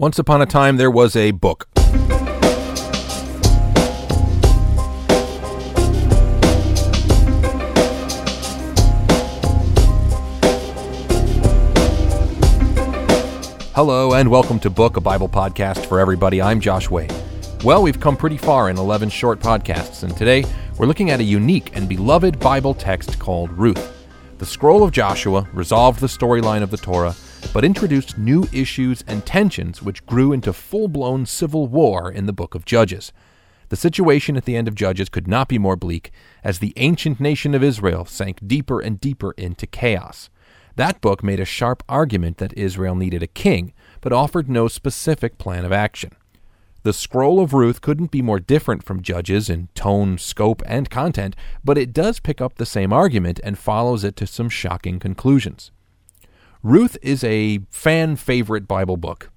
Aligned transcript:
Once 0.00 0.18
upon 0.18 0.40
a 0.40 0.46
time, 0.46 0.78
there 0.78 0.90
was 0.90 1.14
a 1.14 1.30
book. 1.30 1.68
Hello, 13.74 14.14
and 14.14 14.30
welcome 14.30 14.58
to 14.60 14.70
Book, 14.70 14.96
a 14.96 15.02
Bible 15.02 15.28
podcast 15.28 15.84
for 15.84 16.00
everybody. 16.00 16.40
I'm 16.40 16.60
Josh 16.60 16.88
Way. 16.88 17.06
Well, 17.62 17.82
we've 17.82 18.00
come 18.00 18.16
pretty 18.16 18.38
far 18.38 18.70
in 18.70 18.78
11 18.78 19.10
short 19.10 19.38
podcasts, 19.38 20.02
and 20.02 20.16
today 20.16 20.46
we're 20.78 20.86
looking 20.86 21.10
at 21.10 21.20
a 21.20 21.24
unique 21.24 21.76
and 21.76 21.86
beloved 21.86 22.40
Bible 22.40 22.72
text 22.72 23.18
called 23.18 23.52
Ruth. 23.52 23.94
The 24.38 24.46
scroll 24.46 24.82
of 24.82 24.92
Joshua 24.92 25.46
resolved 25.52 26.00
the 26.00 26.06
storyline 26.06 26.62
of 26.62 26.70
the 26.70 26.78
Torah, 26.78 27.14
but 27.52 27.64
introduced 27.64 28.18
new 28.18 28.48
issues 28.52 29.02
and 29.06 29.26
tensions 29.26 29.82
which 29.82 30.04
grew 30.06 30.32
into 30.32 30.52
full 30.52 30.88
blown 30.88 31.26
civil 31.26 31.66
war 31.66 32.10
in 32.10 32.26
the 32.26 32.32
book 32.32 32.54
of 32.54 32.64
Judges. 32.64 33.12
The 33.70 33.76
situation 33.76 34.36
at 34.36 34.44
the 34.44 34.56
end 34.56 34.68
of 34.68 34.74
Judges 34.74 35.08
could 35.08 35.28
not 35.28 35.48
be 35.48 35.58
more 35.58 35.76
bleak, 35.76 36.10
as 36.42 36.58
the 36.58 36.72
ancient 36.76 37.20
nation 37.20 37.54
of 37.54 37.62
Israel 37.62 38.04
sank 38.04 38.38
deeper 38.46 38.80
and 38.80 39.00
deeper 39.00 39.32
into 39.32 39.66
chaos. 39.66 40.28
That 40.76 41.00
book 41.00 41.22
made 41.22 41.40
a 41.40 41.44
sharp 41.44 41.82
argument 41.88 42.38
that 42.38 42.56
Israel 42.56 42.94
needed 42.94 43.22
a 43.22 43.28
king, 43.28 43.72
but 44.00 44.12
offered 44.12 44.48
no 44.48 44.66
specific 44.66 45.38
plan 45.38 45.64
of 45.64 45.72
action. 45.72 46.12
The 46.82 46.92
Scroll 46.94 47.40
of 47.40 47.52
Ruth 47.52 47.82
couldn't 47.82 48.10
be 48.10 48.22
more 48.22 48.40
different 48.40 48.82
from 48.82 49.02
Judges 49.02 49.50
in 49.50 49.68
tone, 49.74 50.16
scope, 50.16 50.62
and 50.64 50.88
content, 50.88 51.36
but 51.62 51.76
it 51.76 51.92
does 51.92 52.20
pick 52.20 52.40
up 52.40 52.54
the 52.54 52.64
same 52.64 52.92
argument 52.92 53.38
and 53.44 53.58
follows 53.58 54.02
it 54.02 54.16
to 54.16 54.26
some 54.26 54.48
shocking 54.48 54.98
conclusions. 54.98 55.70
Ruth 56.62 56.96
is 57.02 57.24
a 57.24 57.60
fan 57.70 58.16
favorite 58.16 58.68
Bible 58.68 58.96
book, 58.96 59.30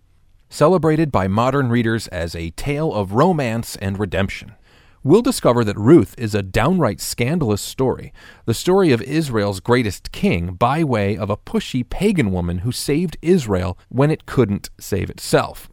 celebrated 0.49 1.11
by 1.11 1.27
modern 1.27 1.69
readers 1.69 2.07
as 2.09 2.35
a 2.35 2.51
tale 2.51 2.93
of 2.93 3.13
romance 3.13 3.75
and 3.77 3.97
redemption 3.97 4.55
we'll 5.03 5.21
discover 5.21 5.63
that 5.63 5.77
Ruth 5.77 6.15
is 6.17 6.33
a 6.33 6.41
downright 6.41 7.01
scandalous 7.01 7.61
story, 7.61 8.13
the 8.45 8.53
story 8.53 8.91
of 8.91 9.01
Israel's 9.01 9.59
greatest 9.59 10.11
king 10.11 10.53
by 10.53 10.83
way 10.83 11.17
of 11.17 11.29
a 11.29 11.37
pushy 11.37 11.87
pagan 11.87 12.31
woman 12.31 12.59
who 12.59 12.71
saved 12.71 13.17
Israel 13.21 13.77
when 13.89 14.09
it 14.09 14.25
couldn't 14.25 14.69
save 14.79 15.09
itself. 15.09 15.69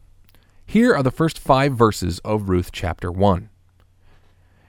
Here 0.65 0.93
are 0.93 1.03
the 1.03 1.11
first 1.11 1.39
five 1.39 1.73
verses 1.73 2.19
of 2.19 2.49
Ruth 2.49 2.71
chapter 2.71 3.11
1. 3.11 3.49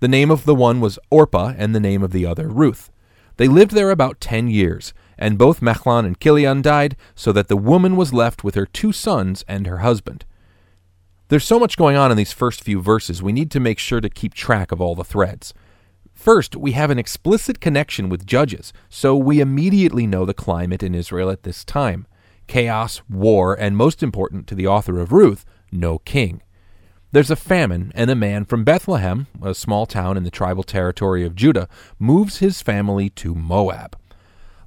The 0.00 0.08
name 0.08 0.30
of 0.30 0.46
the 0.46 0.54
one 0.54 0.80
was 0.80 0.98
Orpah, 1.10 1.52
and 1.58 1.74
the 1.74 1.80
name 1.80 2.02
of 2.02 2.12
the 2.12 2.24
other 2.24 2.48
Ruth. 2.48 2.90
They 3.36 3.48
lived 3.48 3.72
there 3.72 3.90
about 3.90 4.20
ten 4.20 4.48
years, 4.48 4.94
and 5.18 5.36
both 5.36 5.60
Machlon 5.60 6.06
and 6.06 6.18
Chilion 6.18 6.62
died, 6.62 6.96
so 7.14 7.32
that 7.32 7.48
the 7.48 7.56
woman 7.56 7.96
was 7.96 8.14
left 8.14 8.42
with 8.42 8.54
her 8.54 8.64
two 8.64 8.92
sons 8.92 9.44
and 9.46 9.66
her 9.66 9.78
husband. 9.78 10.24
There's 11.28 11.44
so 11.44 11.58
much 11.58 11.76
going 11.76 11.96
on 11.96 12.10
in 12.10 12.16
these 12.16 12.32
first 12.32 12.64
few 12.64 12.80
verses, 12.80 13.22
we 13.22 13.32
need 13.32 13.50
to 13.50 13.60
make 13.60 13.78
sure 13.78 14.00
to 14.00 14.08
keep 14.08 14.32
track 14.32 14.72
of 14.72 14.80
all 14.80 14.94
the 14.94 15.04
threads. 15.04 15.52
First, 16.14 16.56
we 16.56 16.72
have 16.72 16.90
an 16.90 16.98
explicit 16.98 17.60
connection 17.60 18.08
with 18.08 18.26
Judges, 18.26 18.72
so 18.88 19.14
we 19.14 19.40
immediately 19.40 20.06
know 20.06 20.24
the 20.24 20.34
climate 20.34 20.82
in 20.82 20.94
Israel 20.94 21.30
at 21.30 21.42
this 21.42 21.64
time 21.64 22.06
chaos, 22.46 23.00
war, 23.08 23.54
and 23.54 23.76
most 23.76 24.02
important 24.02 24.46
to 24.48 24.56
the 24.56 24.66
author 24.66 24.98
of 24.98 25.12
Ruth, 25.12 25.44
no 25.70 25.98
king. 25.98 26.42
There's 27.12 27.30
a 27.30 27.34
famine, 27.34 27.90
and 27.96 28.08
a 28.08 28.14
man 28.14 28.44
from 28.44 28.62
Bethlehem, 28.62 29.26
a 29.42 29.52
small 29.52 29.84
town 29.84 30.16
in 30.16 30.22
the 30.22 30.30
tribal 30.30 30.62
territory 30.62 31.24
of 31.24 31.34
Judah, 31.34 31.68
moves 31.98 32.38
his 32.38 32.62
family 32.62 33.10
to 33.10 33.34
Moab. 33.34 33.98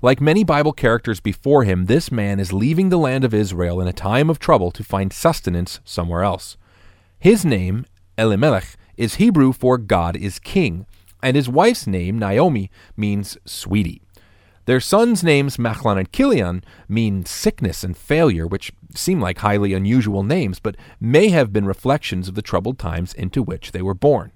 Like 0.02 0.20
many 0.20 0.44
Bible 0.44 0.74
characters 0.74 1.22
before 1.22 1.64
him, 1.64 1.86
this 1.86 2.12
man 2.12 2.42
is 2.42 2.52
leaving 2.52 2.90
the 2.90 2.98
land 2.98 3.24
of 3.24 3.34
Israel 3.34 3.80
in 3.80 3.88
a 3.88 3.94
time 3.94 4.30
of 4.30 4.40
trouble 4.40 4.72
to 4.72 4.84
find 4.84 5.14
sustenance 5.14 5.80
somewhere 5.86 6.24
else. 6.24 6.58
His 7.18 7.46
name, 7.46 7.86
Elimelech, 8.18 8.76
is 8.98 9.16
Hebrew 9.16 9.54
for 9.54 9.78
God 9.78 10.18
is 10.18 10.38
king, 10.38 10.86
and 11.22 11.38
his 11.38 11.48
wife's 11.48 11.88
name, 11.88 12.20
Naomi, 12.20 12.70
means 12.98 13.38
sweetie. 13.46 14.02
Their 14.66 14.80
sons' 14.80 15.24
names, 15.24 15.58
Machlon 15.58 15.98
and 15.98 16.12
Chilion, 16.12 16.64
mean 16.88 17.26
sickness 17.26 17.84
and 17.84 17.98
failure, 17.98 18.48
which 18.48 18.72
seem 18.96 19.20
like 19.20 19.40
highly 19.40 19.74
unusual 19.74 20.24
names, 20.24 20.60
but 20.60 20.78
may 21.02 21.30
have 21.30 21.52
been 21.52 21.66
reflections 21.66 22.28
of 22.30 22.36
the 22.36 22.42
troubled 22.42 22.80
times 22.80 23.14
into 23.14 23.44
which 23.44 23.74
they 23.74 23.82
were 23.82 23.94
born. 23.94 24.32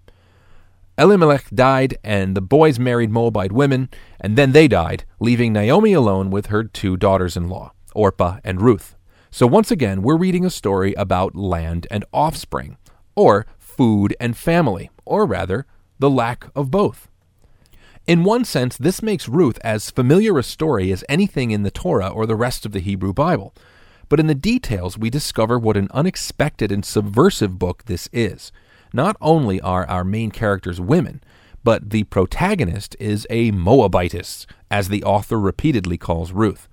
Elimelech 0.98 1.50
died, 1.52 1.98
and 2.04 2.36
the 2.36 2.42
boys 2.42 2.80
married 2.80 3.12
Moabite 3.12 3.52
women, 3.52 3.88
and 4.20 4.36
then 4.36 4.52
they 4.52 4.68
died, 4.68 5.06
leaving 5.20 5.54
Naomi 5.54 5.94
alone 5.94 6.30
with 6.30 6.48
her 6.48 6.64
two 6.64 6.98
daughters 6.98 7.38
in 7.38 7.48
law, 7.48 7.72
Orpah 7.94 8.40
and 8.44 8.62
Ruth. 8.62 8.96
So 9.30 9.46
once 9.46 9.72
again, 9.72 10.02
we're 10.02 10.18
reading 10.18 10.44
a 10.44 10.50
story 10.50 10.94
about 10.96 11.36
land 11.36 11.88
and 11.92 12.04
offspring, 12.12 12.78
or 13.16 13.46
food 13.60 14.16
and 14.20 14.36
family, 14.36 14.90
or 15.06 15.26
rather, 15.26 15.68
the 16.00 16.10
lack 16.10 16.48
of 16.56 16.72
both. 16.72 17.08
In 18.08 18.24
one 18.24 18.46
sense, 18.46 18.78
this 18.78 19.02
makes 19.04 19.28
Ruth 19.28 19.60
as 19.66 19.92
familiar 19.92 20.40
a 20.40 20.44
story 20.44 20.94
as 20.94 21.04
anything 21.10 21.52
in 21.52 21.64
the 21.64 21.70
Torah 21.70 22.08
or 22.08 22.26
the 22.26 22.38
rest 22.38 22.66
of 22.66 22.72
the 22.72 22.80
Hebrew 22.80 23.12
Bible. 23.12 23.54
But 24.08 24.22
in 24.22 24.28
the 24.28 24.34
details, 24.34 24.98
we 24.98 25.10
discover 25.10 25.60
what 25.60 25.76
an 25.76 25.90
unexpected 25.92 26.72
and 26.72 26.86
subversive 26.86 27.60
book 27.60 27.84
this 27.84 28.08
is. 28.14 28.54
Not 28.94 29.18
only 29.20 29.60
are 29.60 29.86
our 29.90 30.06
main 30.06 30.32
characters 30.32 30.80
women, 30.80 31.22
but 31.66 31.90
the 31.90 32.06
protagonist 32.06 32.96
is 32.98 33.28
a 33.30 33.52
Moabitess, 33.52 34.48
as 34.72 34.88
the 34.88 35.04
author 35.04 35.38
repeatedly 35.38 35.98
calls 35.98 36.32
Ruth. 36.32 36.70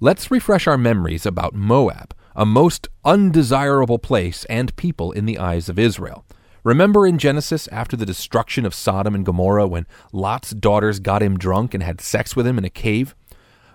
Let's 0.00 0.30
refresh 0.30 0.66
our 0.66 0.78
memories 0.78 1.26
about 1.26 1.52
Moab, 1.52 2.14
a 2.34 2.46
most 2.46 2.88
undesirable 3.04 3.98
place 3.98 4.46
and 4.46 4.74
people 4.76 5.12
in 5.12 5.26
the 5.26 5.38
eyes 5.38 5.68
of 5.68 5.78
Israel. 5.78 6.24
Remember 6.62 7.06
in 7.06 7.16
Genesis 7.16 7.68
after 7.68 7.96
the 7.96 8.04
destruction 8.04 8.66
of 8.66 8.74
Sodom 8.74 9.14
and 9.14 9.24
Gomorrah 9.24 9.66
when 9.66 9.86
Lot's 10.12 10.50
daughters 10.50 11.00
got 11.00 11.22
him 11.22 11.38
drunk 11.38 11.72
and 11.72 11.82
had 11.82 12.00
sex 12.00 12.36
with 12.36 12.46
him 12.46 12.58
in 12.58 12.64
a 12.64 12.70
cave? 12.70 13.14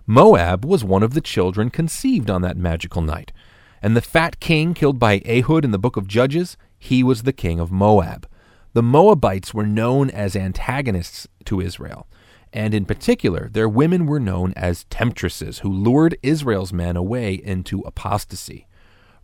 Moab 0.05 0.63
was 0.63 0.83
one 0.83 1.01
of 1.01 1.15
the 1.15 1.21
children 1.21 1.71
conceived 1.71 2.29
on 2.29 2.43
that 2.43 2.57
magical 2.57 3.01
night. 3.01 3.31
And 3.81 3.95
the 3.95 4.01
fat 4.01 4.39
king 4.39 4.75
killed 4.75 4.99
by 4.99 5.21
Ehud 5.25 5.65
in 5.65 5.71
the 5.71 5.79
book 5.79 5.97
of 5.97 6.07
Judges, 6.07 6.57
he 6.77 7.03
was 7.03 7.23
the 7.23 7.33
king 7.33 7.59
of 7.59 7.71
Moab. 7.71 8.27
The 8.73 8.83
Moabites 8.83 9.53
were 9.53 9.65
known 9.65 10.11
as 10.11 10.35
antagonists 10.35 11.27
to 11.45 11.61
Israel, 11.61 12.07
and 12.53 12.75
in 12.75 12.85
particular, 12.85 13.49
their 13.51 13.69
women 13.69 14.05
were 14.05 14.19
known 14.19 14.53
as 14.55 14.83
temptresses 14.85 15.59
who 15.59 15.71
lured 15.71 16.17
Israel's 16.21 16.73
men 16.73 16.95
away 16.95 17.33
into 17.33 17.81
apostasy. 17.81 18.67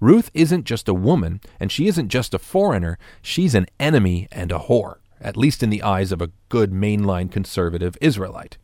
Ruth 0.02 0.32
isn't 0.34 0.66
just 0.66 0.90
a 0.90 0.96
woman, 0.96 1.40
and 1.60 1.72
she 1.72 1.88
isn't 1.88 2.10
just 2.10 2.34
a 2.34 2.40
foreigner, 2.40 2.98
she's 3.22 3.54
an 3.54 3.68
enemy 3.80 4.28
and 4.32 4.52
a 4.52 4.58
whore, 4.58 4.96
at 5.22 5.38
least 5.38 5.62
in 5.62 5.70
the 5.70 5.84
eyes 5.84 6.12
of 6.12 6.22
a 6.22 6.32
good 6.50 6.72
mainline 6.72 7.32
conservative 7.32 7.96
Israelite. 8.02 8.58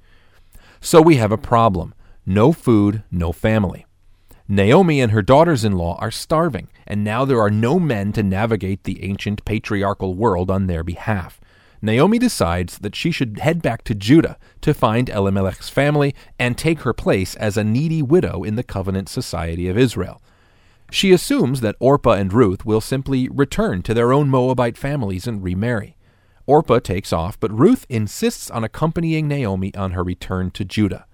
So 0.81 0.99
we 0.99 1.15
have 1.17 1.31
a 1.31 1.37
problem 1.37 1.93
no 2.25 2.51
food, 2.51 3.03
no 3.09 3.31
family. 3.31 3.85
Naomi 4.49 4.99
and 4.99 5.13
her 5.13 5.21
daughters 5.21 5.63
in 5.63 5.73
law 5.73 5.97
are 5.99 6.11
starving, 6.11 6.67
and 6.85 7.03
now 7.03 7.23
there 7.23 7.39
are 7.39 7.51
no 7.51 7.79
men 7.79 8.11
to 8.13 8.23
navigate 8.23 8.83
the 8.83 9.03
ancient 9.03 9.45
patriarchal 9.45 10.13
world 10.15 10.49
on 10.49 10.67
their 10.67 10.83
behalf. 10.83 11.39
Naomi 11.81 12.17
decides 12.17 12.79
that 12.79 12.95
she 12.95 13.11
should 13.11 13.39
head 13.39 13.61
back 13.61 13.83
to 13.83 13.93
Judah 13.93 14.37
to 14.61 14.73
find 14.73 15.09
Elimelech's 15.09 15.69
family 15.69 16.15
and 16.39 16.57
take 16.57 16.81
her 16.81 16.93
place 16.93 17.35
as 17.35 17.55
a 17.55 17.63
needy 17.63 18.01
widow 18.01 18.43
in 18.43 18.55
the 18.55 18.63
covenant 18.63 19.07
society 19.07 19.69
of 19.69 19.77
Israel. 19.77 20.21
She 20.89 21.11
assumes 21.11 21.61
that 21.61 21.75
Orpah 21.79 22.13
and 22.13 22.31
Ruth 22.31 22.65
will 22.65 22.81
simply 22.81 23.27
return 23.29 23.81
to 23.83 23.93
their 23.93 24.13
own 24.13 24.29
Moabite 24.29 24.77
families 24.77 25.27
and 25.27 25.43
remarry. 25.43 25.97
Orpah 26.45 26.79
takes 26.79 27.11
off, 27.11 27.37
but 27.39 27.51
Ruth 27.51 27.85
insists 27.89 28.49
on 28.49 28.63
accompanying 28.63 29.27
Naomi 29.27 29.75
on 29.75 29.91
her 29.91 30.03
return 30.03 30.49
to 30.51 30.63
Judah. 30.63 31.05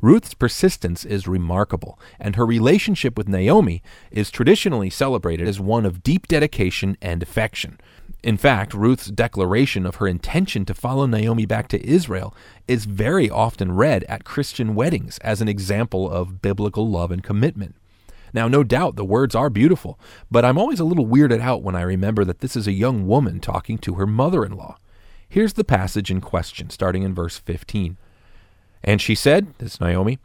Ruth's 0.00 0.34
persistence 0.34 1.04
is 1.04 1.26
remarkable, 1.26 1.98
and 2.20 2.36
her 2.36 2.46
relationship 2.46 3.18
with 3.18 3.26
Naomi 3.28 3.82
is 4.12 4.30
traditionally 4.30 4.88
celebrated 4.90 5.48
as 5.48 5.58
one 5.58 5.84
of 5.84 6.04
deep 6.04 6.28
dedication 6.28 6.96
and 7.02 7.20
affection. 7.20 7.80
In 8.22 8.36
fact, 8.36 8.72
Ruth's 8.72 9.08
declaration 9.08 9.84
of 9.84 9.96
her 9.96 10.06
intention 10.06 10.64
to 10.66 10.74
follow 10.74 11.06
Naomi 11.06 11.46
back 11.46 11.66
to 11.68 11.84
Israel 11.84 12.32
is 12.68 12.84
very 12.84 13.28
often 13.28 13.72
read 13.72 14.04
at 14.04 14.24
Christian 14.24 14.76
weddings 14.76 15.18
as 15.18 15.40
an 15.40 15.48
example 15.48 16.08
of 16.08 16.40
biblical 16.40 16.88
love 16.88 17.10
and 17.10 17.22
commitment. 17.22 17.74
Now, 18.32 18.48
no 18.48 18.62
doubt 18.62 18.96
the 18.96 19.04
words 19.04 19.34
are 19.34 19.50
beautiful, 19.50 19.98
but 20.30 20.44
I'm 20.44 20.58
always 20.58 20.80
a 20.80 20.84
little 20.84 21.06
weirded 21.06 21.40
out 21.40 21.62
when 21.62 21.74
I 21.74 21.82
remember 21.82 22.24
that 22.24 22.40
this 22.40 22.56
is 22.56 22.66
a 22.66 22.72
young 22.72 23.06
woman 23.06 23.40
talking 23.40 23.78
to 23.78 23.94
her 23.94 24.06
mother 24.06 24.44
in 24.44 24.52
law. 24.52 24.76
Here's 25.28 25.54
the 25.54 25.64
passage 25.64 26.10
in 26.10 26.20
question, 26.20 26.70
starting 26.70 27.02
in 27.02 27.14
verse 27.14 27.38
15. 27.38 27.96
And 28.82 29.00
she 29.00 29.14
said, 29.14 29.54
This 29.58 29.80
Naomi, 29.80 30.18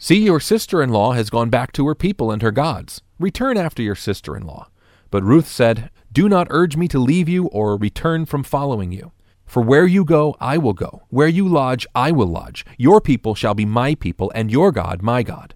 See, 0.00 0.22
your 0.22 0.38
sister 0.38 0.80
in 0.80 0.90
law 0.90 1.12
has 1.12 1.28
gone 1.28 1.50
back 1.50 1.72
to 1.72 1.86
her 1.88 1.94
people 1.94 2.30
and 2.30 2.40
her 2.40 2.52
gods. 2.52 3.02
Return 3.18 3.56
after 3.56 3.82
your 3.82 3.96
sister 3.96 4.36
in 4.36 4.46
law. 4.46 4.68
But 5.10 5.24
Ruth 5.24 5.48
said, 5.48 5.90
Do 6.12 6.28
not 6.28 6.46
urge 6.50 6.76
me 6.76 6.86
to 6.88 7.00
leave 7.00 7.28
you 7.28 7.46
or 7.46 7.76
return 7.76 8.24
from 8.24 8.44
following 8.44 8.92
you. 8.92 9.10
For 9.44 9.60
where 9.60 9.86
you 9.86 10.04
go, 10.04 10.36
I 10.40 10.56
will 10.56 10.72
go. 10.72 11.02
Where 11.08 11.26
you 11.26 11.48
lodge, 11.48 11.84
I 11.96 12.12
will 12.12 12.28
lodge. 12.28 12.64
Your 12.76 13.00
people 13.00 13.34
shall 13.34 13.54
be 13.54 13.64
my 13.64 13.96
people, 13.96 14.30
and 14.36 14.52
your 14.52 14.70
God 14.70 15.02
my 15.02 15.24
God. 15.24 15.54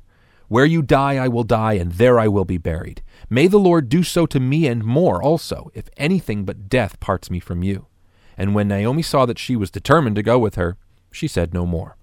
Where 0.53 0.67
you 0.67 0.83
die, 0.83 1.15
I 1.15 1.29
will 1.29 1.45
die, 1.45 1.73
and 1.81 1.93
there 1.93 2.21
I 2.21 2.29
will 2.29 2.45
be 2.45 2.59
buried. 2.59 3.03
May 3.31 3.47
the 3.47 3.59
Lord 3.59 3.89
do 3.89 4.03
so 4.03 4.27
to 4.27 4.39
me 4.39 4.67
and 4.67 4.85
more 4.85 5.23
also, 5.23 5.71
if 5.73 5.89
anything 5.97 6.45
but 6.45 6.69
death 6.69 7.01
parts 7.01 7.31
me 7.31 7.41
from 7.41 7.63
you. 7.63 7.87
And 8.37 8.55
when 8.55 8.69
Naomi 8.69 9.01
saw 9.01 9.25
that 9.25 9.39
she 9.39 9.57
was 9.57 9.71
determined 9.71 10.15
to 10.17 10.23
go 10.23 10.39
with 10.39 10.57
her, 10.57 10.77
she 11.11 11.27
said 11.27 11.55
no 11.55 11.65
more. 11.65 11.97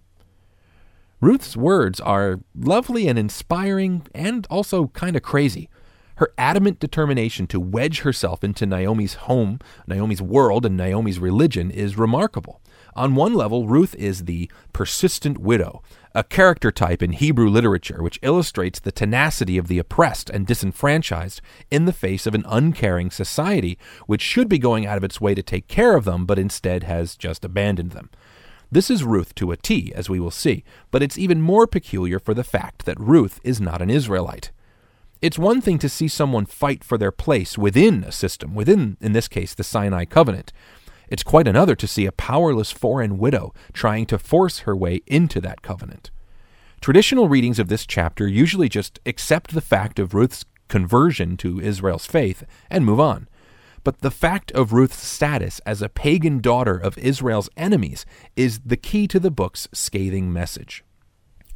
Ruth's 1.21 1.55
words 1.55 1.99
are 1.99 2.39
lovely 2.55 3.07
and 3.07 3.19
inspiring 3.19 4.07
and 4.15 4.47
also 4.49 4.87
kind 4.87 5.15
of 5.15 5.21
crazy. 5.21 5.69
Her 6.15 6.33
adamant 6.35 6.79
determination 6.79 7.45
to 7.47 7.59
wedge 7.59 7.99
herself 7.99 8.43
into 8.43 8.65
Naomi's 8.65 9.13
home, 9.13 9.59
Naomi's 9.85 10.23
world, 10.23 10.65
and 10.65 10.75
Naomi's 10.75 11.19
religion 11.19 11.69
is 11.69 11.99
remarkable. 11.99 12.61
On 12.99 13.15
one 13.15 13.33
level, 13.33 13.65
Ruth 13.65 13.95
is 13.95 14.25
the 14.25 14.51
persistent 14.73 15.37
widow, 15.37 15.81
a 16.13 16.21
character 16.21 16.69
type 16.69 17.01
in 17.01 17.13
Hebrew 17.13 17.47
literature 17.47 18.03
which 18.03 18.19
illustrates 18.21 18.77
the 18.77 18.91
tenacity 18.91 19.57
of 19.57 19.69
the 19.69 19.79
oppressed 19.79 20.29
and 20.29 20.45
disenfranchised 20.45 21.39
in 21.71 21.85
the 21.85 21.93
face 21.93 22.27
of 22.27 22.35
an 22.35 22.43
uncaring 22.45 23.09
society 23.09 23.77
which 24.05 24.21
should 24.21 24.49
be 24.49 24.59
going 24.59 24.85
out 24.85 24.97
of 24.97 25.05
its 25.05 25.21
way 25.21 25.33
to 25.33 25.41
take 25.41 25.69
care 25.69 25.95
of 25.95 26.03
them, 26.03 26.25
but 26.25 26.37
instead 26.37 26.83
has 26.83 27.15
just 27.15 27.45
abandoned 27.45 27.91
them. 27.91 28.09
This 28.69 28.91
is 28.91 29.05
Ruth 29.05 29.33
to 29.35 29.53
a 29.53 29.55
T, 29.55 29.93
as 29.95 30.09
we 30.09 30.19
will 30.19 30.29
see, 30.29 30.65
but 30.91 31.01
it's 31.01 31.17
even 31.17 31.41
more 31.41 31.67
peculiar 31.67 32.19
for 32.19 32.33
the 32.33 32.43
fact 32.43 32.83
that 32.83 32.99
Ruth 32.99 33.39
is 33.45 33.61
not 33.61 33.81
an 33.81 33.89
Israelite. 33.89 34.51
It's 35.21 35.37
one 35.37 35.59
thing 35.59 35.79
to 35.79 35.89
see 35.89 36.07
someone 36.07 36.45
fight 36.45 36.81
for 36.81 36.97
their 36.97 37.11
place 37.11 37.57
within 37.57 38.05
a 38.05 38.11
system, 38.11 38.55
within, 38.55 38.95
in 39.01 39.11
this 39.11 39.27
case, 39.27 39.53
the 39.53 39.65
Sinai 39.65 40.05
covenant. 40.05 40.53
It's 41.09 41.23
quite 41.23 41.47
another 41.47 41.75
to 41.75 41.87
see 41.87 42.05
a 42.05 42.11
powerless 42.11 42.71
foreign 42.71 43.17
widow 43.17 43.53
trying 43.73 44.05
to 44.07 44.19
force 44.19 44.59
her 44.59 44.75
way 44.75 45.01
into 45.07 45.41
that 45.41 45.61
covenant. 45.61 46.11
Traditional 46.81 47.27
readings 47.27 47.59
of 47.59 47.67
this 47.67 47.85
chapter 47.85 48.27
usually 48.27 48.69
just 48.69 48.99
accept 49.05 49.53
the 49.53 49.61
fact 49.61 49.99
of 49.99 50.13
Ruth's 50.13 50.45
conversion 50.69 51.35
to 51.37 51.59
Israel's 51.59 52.05
faith 52.05 52.43
and 52.69 52.85
move 52.85 52.99
on. 52.99 53.27
But 53.83 54.01
the 54.01 54.11
fact 54.11 54.51
of 54.51 54.71
Ruth's 54.71 55.05
status 55.05 55.59
as 55.65 55.81
a 55.81 55.89
pagan 55.89 56.39
daughter 56.39 56.77
of 56.77 56.97
Israel's 56.97 57.49
enemies 57.57 58.05
is 58.35 58.59
the 58.59 58.77
key 58.77 59.07
to 59.07 59.19
the 59.19 59.31
book's 59.31 59.67
scathing 59.73 60.31
message. 60.31 60.83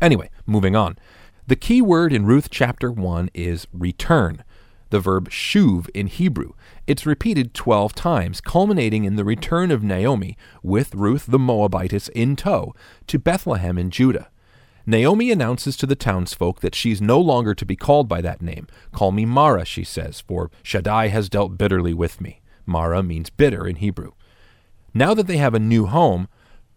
Anyway, 0.02 0.30
moving 0.46 0.76
on. 0.76 0.98
The 1.46 1.56
key 1.56 1.82
word 1.82 2.14
in 2.14 2.26
Ruth 2.26 2.50
chapter 2.50 2.92
1 2.92 3.30
is 3.34 3.68
return, 3.74 4.44
the 4.94 5.00
verb 5.00 5.28
shuv 5.28 5.90
in 5.96 6.06
Hebrew. 6.06 6.52
It's 6.86 7.08
repeated 7.08 7.56
12 7.56 7.96
times, 7.96 8.40
culminating 8.40 9.06
in 9.06 9.16
the 9.16 9.24
return 9.26 9.72
of 9.72 9.82
Naomi 9.82 10.38
with 10.62 10.94
Ruth 10.94 11.26
the 11.26 11.40
Moabitess 11.40 12.10
in 12.10 12.36
tow 12.36 12.76
to 13.08 13.18
Bethlehem 13.18 13.80
in 13.80 13.90
Judah. 13.90 14.30
Naomi 14.86 15.32
announces 15.32 15.76
to 15.78 15.88
the 15.88 15.96
townsfolk 15.96 16.60
that 16.60 16.76
she's 16.76 17.02
no 17.02 17.20
longer 17.20 17.56
to 17.56 17.66
be 17.66 17.76
called 17.76 18.08
by 18.08 18.22
that 18.22 18.44
name. 18.44 18.68
Call 18.92 19.12
me 19.12 19.26
Mara, 19.26 19.66
she 19.66 19.84
says, 19.84 20.22
for 20.22 20.52
Shaddai 20.62 21.08
has 21.08 21.28
dealt 21.28 21.58
bitterly 21.58 21.96
with 21.96 22.22
me. 22.22 22.42
Mara 22.68 23.02
means 23.02 23.32
bitter 23.32 23.66
in 23.66 23.78
Hebrew. 23.78 24.12
Now 24.94 25.16
that 25.16 25.26
they 25.26 25.38
have 25.38 25.56
a 25.56 25.60
new 25.60 25.88
home, 25.88 26.28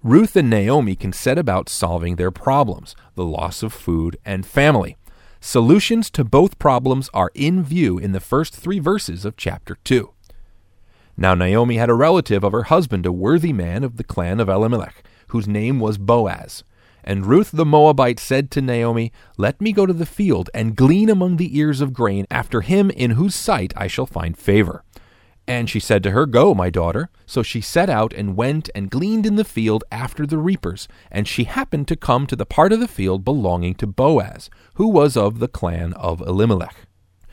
Ruth 0.02 0.36
and 0.36 0.48
Naomi 0.48 0.96
can 0.96 1.12
set 1.12 1.36
about 1.36 1.68
solving 1.68 2.16
their 2.16 2.30
problems 2.30 2.96
the 3.14 3.26
loss 3.26 3.62
of 3.62 3.74
food 3.74 4.16
and 4.24 4.46
family. 4.46 4.96
Solutions 5.46 6.10
to 6.10 6.24
both 6.24 6.58
problems 6.58 7.08
are 7.14 7.30
in 7.32 7.62
view 7.62 7.98
in 7.98 8.10
the 8.10 8.18
first 8.18 8.52
three 8.52 8.80
verses 8.80 9.24
of 9.24 9.36
chapter 9.36 9.78
2. 9.84 10.12
Now 11.16 11.36
Naomi 11.36 11.76
had 11.76 11.88
a 11.88 11.94
relative 11.94 12.42
of 12.42 12.50
her 12.50 12.64
husband, 12.64 13.06
a 13.06 13.12
worthy 13.12 13.52
man 13.52 13.84
of 13.84 13.96
the 13.96 14.02
clan 14.02 14.40
of 14.40 14.48
Elimelech, 14.48 15.04
whose 15.28 15.46
name 15.46 15.78
was 15.78 15.98
Boaz. 15.98 16.64
And 17.04 17.26
Ruth 17.26 17.52
the 17.52 17.64
Moabite 17.64 18.18
said 18.18 18.50
to 18.50 18.60
Naomi, 18.60 19.12
Let 19.36 19.60
me 19.60 19.70
go 19.70 19.86
to 19.86 19.92
the 19.92 20.04
field 20.04 20.50
and 20.52 20.74
glean 20.74 21.08
among 21.08 21.36
the 21.36 21.56
ears 21.56 21.80
of 21.80 21.92
grain 21.92 22.26
after 22.28 22.62
him 22.62 22.90
in 22.90 23.12
whose 23.12 23.36
sight 23.36 23.72
I 23.76 23.86
shall 23.86 24.06
find 24.06 24.36
favor. 24.36 24.82
And 25.48 25.70
she 25.70 25.78
said 25.78 26.02
to 26.02 26.10
her, 26.10 26.26
Go, 26.26 26.54
my 26.54 26.70
daughter. 26.70 27.08
So 27.24 27.42
she 27.42 27.60
set 27.60 27.88
out 27.88 28.12
and 28.12 28.36
went 28.36 28.68
and 28.74 28.90
gleaned 28.90 29.26
in 29.26 29.36
the 29.36 29.44
field 29.44 29.84
after 29.92 30.26
the 30.26 30.38
reapers. 30.38 30.88
And 31.10 31.28
she 31.28 31.44
happened 31.44 31.86
to 31.88 31.96
come 31.96 32.26
to 32.26 32.36
the 32.36 32.46
part 32.46 32.72
of 32.72 32.80
the 32.80 32.88
field 32.88 33.24
belonging 33.24 33.74
to 33.76 33.86
Boaz, 33.86 34.50
who 34.74 34.88
was 34.88 35.16
of 35.16 35.38
the 35.38 35.48
clan 35.48 35.92
of 35.94 36.20
Elimelech. 36.20 36.74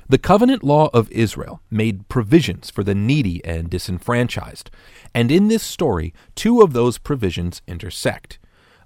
The 0.08 0.18
covenant 0.18 0.64
law 0.64 0.90
of 0.94 1.12
Israel 1.12 1.62
made 1.72 2.08
provisions 2.08 2.70
for 2.70 2.84
the 2.84 2.94
needy 2.94 3.44
and 3.44 3.70
disenfranchised. 3.70 4.70
And 5.16 5.32
in 5.32 5.48
this 5.48 5.64
story, 5.64 6.14
two 6.36 6.62
of 6.62 6.74
those 6.74 6.98
provisions 6.98 7.62
intersect. 7.68 8.38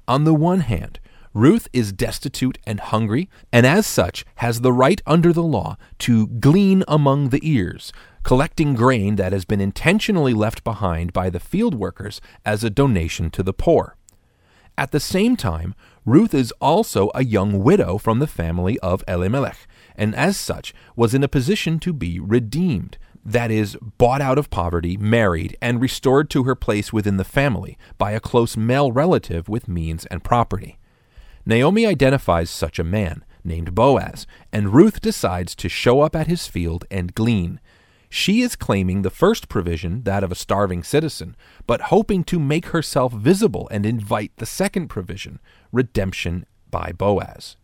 On 0.08 0.24
the 0.24 0.34
one 0.34 0.62
hand, 0.62 1.00
Ruth 1.38 1.68
is 1.72 1.94
destitute 1.94 2.58
and 2.66 2.80
hungry, 2.80 3.30
and 3.54 3.64
as 3.64 3.86
such 3.86 4.26
has 4.38 4.62
the 4.62 4.74
right 4.74 5.00
under 5.06 5.32
the 5.32 5.44
law 5.44 5.78
to 6.00 6.26
glean 6.26 6.84
among 6.88 7.30
the 7.30 7.48
ears, 7.48 7.94
collecting 8.24 8.74
grain 8.74 9.18
that 9.18 9.34
has 9.34 9.46
been 9.46 9.62
intentionally 9.62 10.34
left 10.34 10.64
behind 10.64 11.14
by 11.14 11.30
the 11.30 11.40
field 11.40 11.76
workers 11.76 12.20
as 12.44 12.64
a 12.64 12.72
donation 12.72 13.30
to 13.30 13.44
the 13.44 13.54
poor. 13.54 13.96
At 14.80 14.90
the 14.90 15.00
same 15.00 15.36
time, 15.36 15.76
Ruth 16.08 16.34
is 16.34 16.52
also 16.60 17.12
a 17.14 17.24
young 17.24 17.62
widow 17.62 18.00
from 18.00 18.18
the 18.18 18.26
family 18.26 18.80
of 18.80 19.04
Elimelech, 19.08 19.68
and 19.96 20.16
as 20.16 20.38
such 20.38 20.74
was 20.96 21.14
in 21.14 21.24
a 21.24 21.28
position 21.28 21.78
to 21.82 21.94
be 21.94 22.20
redeemed, 22.20 22.98
that 23.24 23.52
is, 23.52 23.78
bought 24.00 24.22
out 24.22 24.40
of 24.40 24.50
poverty, 24.50 24.98
married, 24.98 25.56
and 25.62 25.82
restored 25.82 26.32
to 26.32 26.46
her 26.46 26.56
place 26.56 26.92
within 26.92 27.18
the 27.18 27.24
family 27.24 27.78
by 28.00 28.14
a 28.14 28.20
close 28.20 28.58
male 28.58 28.92
relative 28.92 29.48
with 29.48 29.68
means 29.68 30.08
and 30.08 30.24
property. 30.24 30.80
Naomi 31.48 31.86
identifies 31.86 32.50
such 32.50 32.78
a 32.78 32.84
man, 32.84 33.24
named 33.42 33.74
Boaz, 33.74 34.28
and 34.52 34.74
Ruth 34.74 35.00
decides 35.00 35.56
to 35.56 35.70
show 35.70 36.02
up 36.02 36.14
at 36.14 36.28
his 36.28 36.46
field 36.46 36.84
and 36.92 37.16
glean, 37.16 37.62
she 38.10 38.42
is 38.42 38.58
claiming 38.58 39.02
the 39.02 39.10
first 39.10 39.48
provision, 39.48 40.04
that 40.04 40.26
of 40.26 40.32
a 40.32 40.36
starving 40.36 40.84
citizen, 40.84 41.38
but 41.66 41.84
hoping 41.84 42.26
to 42.26 42.38
make 42.38 42.68
herself 42.68 43.14
visible 43.14 43.70
and 43.72 43.86
invite 43.86 44.34
the 44.36 44.46
second 44.46 44.90
provision, 44.90 45.40
redemption 45.72 46.46
by 46.70 46.92
Boaz. 46.92 47.56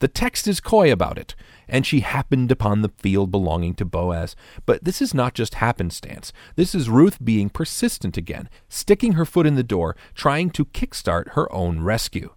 The 0.00 0.08
text 0.08 0.48
is 0.48 0.58
coy 0.58 0.90
about 0.90 1.16
it, 1.16 1.36
and 1.68 1.86
she 1.86 2.00
happened 2.00 2.50
upon 2.50 2.82
the 2.82 2.90
field 2.98 3.30
belonging 3.30 3.74
to 3.74 3.84
Boaz. 3.84 4.34
But 4.66 4.82
this 4.82 5.00
is 5.00 5.14
not 5.14 5.34
just 5.34 5.54
happenstance. 5.54 6.32
This 6.56 6.74
is 6.74 6.90
Ruth 6.90 7.24
being 7.24 7.50
persistent 7.50 8.16
again, 8.16 8.50
sticking 8.68 9.12
her 9.12 9.24
foot 9.24 9.46
in 9.46 9.54
the 9.54 9.62
door, 9.62 9.94
trying 10.16 10.50
to 10.50 10.64
kickstart 10.64 11.34
her 11.34 11.52
own 11.54 11.82
rescue. 11.82 12.34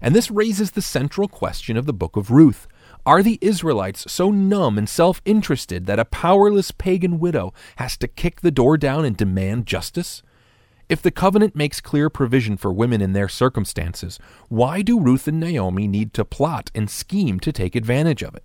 And 0.00 0.14
this 0.14 0.30
raises 0.30 0.72
the 0.72 0.82
central 0.82 1.28
question 1.28 1.76
of 1.76 1.86
the 1.86 1.92
book 1.92 2.16
of 2.16 2.30
Ruth 2.30 2.66
are 3.06 3.22
the 3.22 3.38
Israelites 3.40 4.10
so 4.12 4.30
numb 4.30 4.76
and 4.76 4.88
self 4.88 5.22
interested 5.24 5.86
that 5.86 5.98
a 5.98 6.04
powerless 6.04 6.70
pagan 6.70 7.18
widow 7.18 7.54
has 7.76 7.96
to 7.98 8.08
kick 8.08 8.42
the 8.42 8.50
door 8.50 8.76
down 8.76 9.06
and 9.06 9.16
demand 9.16 9.66
justice? 9.66 10.22
If 10.90 11.00
the 11.00 11.10
covenant 11.10 11.56
makes 11.56 11.80
clear 11.80 12.10
provision 12.10 12.58
for 12.58 12.70
women 12.70 13.00
in 13.00 13.14
their 13.14 13.28
circumstances, 13.28 14.18
why 14.48 14.82
do 14.82 15.00
Ruth 15.00 15.26
and 15.26 15.40
Naomi 15.40 15.88
need 15.88 16.12
to 16.14 16.24
plot 16.24 16.70
and 16.74 16.90
scheme 16.90 17.40
to 17.40 17.50
take 17.50 17.74
advantage 17.74 18.22
of 18.22 18.34
it? 18.34 18.44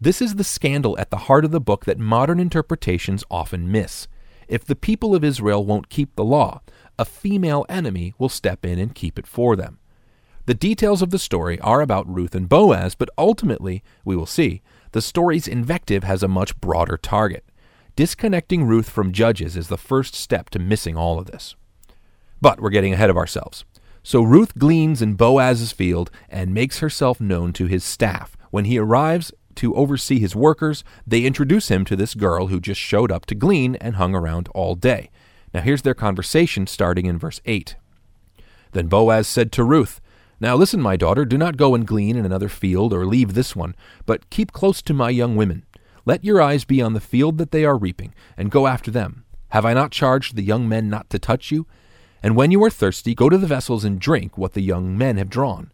This 0.00 0.22
is 0.22 0.36
the 0.36 0.44
scandal 0.44 0.96
at 0.98 1.10
the 1.10 1.24
heart 1.26 1.44
of 1.44 1.50
the 1.50 1.60
book 1.60 1.84
that 1.86 1.98
modern 1.98 2.38
interpretations 2.38 3.24
often 3.28 3.72
miss. 3.72 4.06
If 4.46 4.64
the 4.64 4.76
people 4.76 5.16
of 5.16 5.24
Israel 5.24 5.66
won't 5.66 5.90
keep 5.90 6.14
the 6.14 6.24
law, 6.24 6.60
a 6.96 7.04
female 7.04 7.66
enemy 7.68 8.14
will 8.18 8.28
step 8.28 8.64
in 8.64 8.78
and 8.78 8.94
keep 8.94 9.18
it 9.18 9.26
for 9.26 9.56
them. 9.56 9.79
The 10.50 10.54
details 10.54 11.00
of 11.00 11.10
the 11.10 11.18
story 11.20 11.60
are 11.60 11.80
about 11.80 12.12
Ruth 12.12 12.34
and 12.34 12.48
Boaz, 12.48 12.96
but 12.96 13.08
ultimately, 13.16 13.84
we 14.04 14.16
will 14.16 14.26
see, 14.26 14.62
the 14.90 15.00
story's 15.00 15.46
invective 15.46 16.02
has 16.02 16.24
a 16.24 16.26
much 16.26 16.60
broader 16.60 16.96
target. 16.96 17.44
Disconnecting 17.94 18.64
Ruth 18.64 18.90
from 18.90 19.12
Judges 19.12 19.56
is 19.56 19.68
the 19.68 19.78
first 19.78 20.16
step 20.16 20.50
to 20.50 20.58
missing 20.58 20.96
all 20.96 21.20
of 21.20 21.26
this. 21.26 21.54
But 22.40 22.58
we're 22.58 22.70
getting 22.70 22.92
ahead 22.92 23.10
of 23.10 23.16
ourselves. 23.16 23.64
So 24.02 24.22
Ruth 24.22 24.58
gleans 24.58 25.00
in 25.00 25.14
Boaz's 25.14 25.70
field 25.70 26.10
and 26.28 26.52
makes 26.52 26.80
herself 26.80 27.20
known 27.20 27.52
to 27.52 27.66
his 27.66 27.84
staff. 27.84 28.36
When 28.50 28.64
he 28.64 28.76
arrives 28.76 29.32
to 29.54 29.76
oversee 29.76 30.18
his 30.18 30.34
workers, 30.34 30.82
they 31.06 31.22
introduce 31.22 31.68
him 31.68 31.84
to 31.84 31.94
this 31.94 32.14
girl 32.14 32.48
who 32.48 32.58
just 32.58 32.80
showed 32.80 33.12
up 33.12 33.24
to 33.26 33.36
glean 33.36 33.76
and 33.76 33.94
hung 33.94 34.16
around 34.16 34.48
all 34.48 34.74
day. 34.74 35.10
Now 35.54 35.60
here's 35.60 35.82
their 35.82 35.94
conversation 35.94 36.66
starting 36.66 37.06
in 37.06 37.20
verse 37.20 37.40
8. 37.44 37.76
Then 38.72 38.88
Boaz 38.88 39.28
said 39.28 39.52
to 39.52 39.62
Ruth, 39.62 40.00
Now 40.40 40.56
listen, 40.56 40.80
my 40.80 40.96
daughter, 40.96 41.26
do 41.26 41.36
not 41.36 41.58
go 41.58 41.74
and 41.74 41.86
glean 41.86 42.16
in 42.16 42.24
another 42.24 42.48
field 42.48 42.94
or 42.94 43.04
leave 43.04 43.34
this 43.34 43.54
one, 43.54 43.76
but 44.06 44.28
keep 44.30 44.52
close 44.52 44.80
to 44.82 44.94
my 44.94 45.10
young 45.10 45.36
women. 45.36 45.66
Let 46.06 46.24
your 46.24 46.40
eyes 46.40 46.64
be 46.64 46.80
on 46.80 46.94
the 46.94 47.00
field 47.00 47.36
that 47.38 47.50
they 47.50 47.66
are 47.66 47.76
reaping, 47.76 48.14
and 48.38 48.50
go 48.50 48.66
after 48.66 48.90
them. 48.90 49.24
Have 49.50 49.66
I 49.66 49.74
not 49.74 49.92
charged 49.92 50.34
the 50.34 50.42
young 50.42 50.66
men 50.66 50.88
not 50.88 51.10
to 51.10 51.18
touch 51.18 51.50
you? 51.50 51.66
And 52.22 52.36
when 52.36 52.50
you 52.50 52.64
are 52.64 52.70
thirsty, 52.70 53.14
go 53.14 53.28
to 53.28 53.36
the 53.36 53.46
vessels 53.46 53.84
and 53.84 54.00
drink 54.00 54.38
what 54.38 54.54
the 54.54 54.62
young 54.62 54.96
men 54.96 55.18
have 55.18 55.28
drawn. 55.28 55.72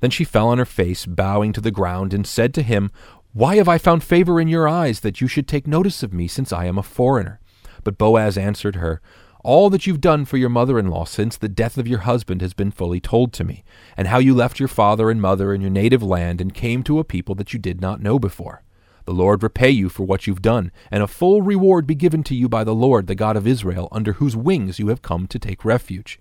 Then 0.00 0.10
she 0.10 0.24
fell 0.24 0.48
on 0.48 0.58
her 0.58 0.64
face, 0.64 1.06
bowing 1.06 1.52
to 1.52 1.60
the 1.60 1.70
ground, 1.70 2.12
and 2.12 2.26
said 2.26 2.52
to 2.54 2.62
him, 2.62 2.90
Why 3.32 3.56
have 3.56 3.68
I 3.68 3.78
found 3.78 4.02
favor 4.02 4.40
in 4.40 4.48
your 4.48 4.66
eyes, 4.66 5.00
that 5.00 5.20
you 5.20 5.28
should 5.28 5.46
take 5.46 5.66
notice 5.66 6.02
of 6.02 6.12
me, 6.12 6.26
since 6.26 6.52
I 6.52 6.64
am 6.64 6.78
a 6.78 6.82
foreigner? 6.82 7.38
But 7.84 7.98
Boaz 7.98 8.36
answered 8.36 8.76
her, 8.76 9.00
all 9.42 9.70
that 9.70 9.86
you've 9.86 10.00
done 10.00 10.24
for 10.24 10.36
your 10.36 10.48
mother 10.48 10.78
in 10.78 10.88
law 10.88 11.04
since 11.04 11.36
the 11.36 11.48
death 11.48 11.78
of 11.78 11.88
your 11.88 12.00
husband 12.00 12.42
has 12.42 12.52
been 12.52 12.70
fully 12.70 13.00
told 13.00 13.32
to 13.32 13.44
me, 13.44 13.64
and 13.96 14.08
how 14.08 14.18
you 14.18 14.34
left 14.34 14.58
your 14.58 14.68
father 14.68 15.10
and 15.10 15.20
mother 15.20 15.52
and 15.52 15.62
your 15.62 15.70
native 15.70 16.02
land 16.02 16.40
and 16.40 16.52
came 16.52 16.82
to 16.82 16.98
a 16.98 17.04
people 17.04 17.34
that 17.34 17.52
you 17.52 17.58
did 17.58 17.80
not 17.80 18.02
know 18.02 18.18
before. 18.18 18.62
The 19.06 19.14
Lord 19.14 19.42
repay 19.42 19.70
you 19.70 19.88
for 19.88 20.04
what 20.04 20.26
you've 20.26 20.42
done, 20.42 20.70
and 20.90 21.02
a 21.02 21.06
full 21.06 21.42
reward 21.42 21.86
be 21.86 21.94
given 21.94 22.22
to 22.24 22.34
you 22.34 22.48
by 22.48 22.64
the 22.64 22.74
Lord, 22.74 23.06
the 23.06 23.14
God 23.14 23.36
of 23.36 23.46
Israel, 23.46 23.88
under 23.90 24.14
whose 24.14 24.36
wings 24.36 24.78
you 24.78 24.88
have 24.88 25.02
come 25.02 25.26
to 25.28 25.38
take 25.38 25.64
refuge. 25.64 26.20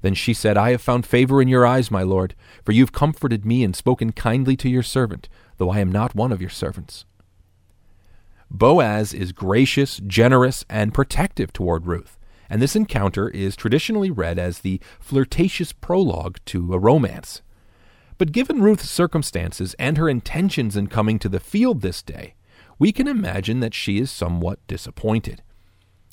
Then 0.00 0.14
she 0.14 0.34
said, 0.34 0.56
I 0.56 0.72
have 0.72 0.82
found 0.82 1.06
favor 1.06 1.40
in 1.40 1.46
your 1.46 1.64
eyes, 1.64 1.92
my 1.92 2.02
lord, 2.02 2.34
for 2.64 2.72
you've 2.72 2.90
comforted 2.90 3.46
me 3.46 3.62
and 3.62 3.76
spoken 3.76 4.10
kindly 4.10 4.56
to 4.56 4.68
your 4.68 4.82
servant, 4.82 5.28
though 5.58 5.70
I 5.70 5.78
am 5.78 5.92
not 5.92 6.16
one 6.16 6.32
of 6.32 6.40
your 6.40 6.50
servants. 6.50 7.04
Boaz 8.50 9.14
is 9.14 9.30
gracious, 9.30 9.98
generous, 10.04 10.64
and 10.68 10.92
protective 10.92 11.52
toward 11.52 11.86
Ruth 11.86 12.18
and 12.52 12.60
this 12.60 12.76
encounter 12.76 13.30
is 13.30 13.56
traditionally 13.56 14.10
read 14.10 14.38
as 14.38 14.58
the 14.58 14.78
flirtatious 15.00 15.72
prologue 15.72 16.36
to 16.44 16.74
a 16.74 16.78
romance. 16.78 17.40
But 18.18 18.30
given 18.30 18.60
Ruth's 18.60 18.90
circumstances 18.90 19.74
and 19.78 19.96
her 19.96 20.06
intentions 20.06 20.76
in 20.76 20.88
coming 20.88 21.18
to 21.20 21.30
the 21.30 21.40
field 21.40 21.80
this 21.80 22.02
day, 22.02 22.34
we 22.78 22.92
can 22.92 23.08
imagine 23.08 23.60
that 23.60 23.72
she 23.72 23.98
is 23.98 24.10
somewhat 24.10 24.58
disappointed. 24.66 25.42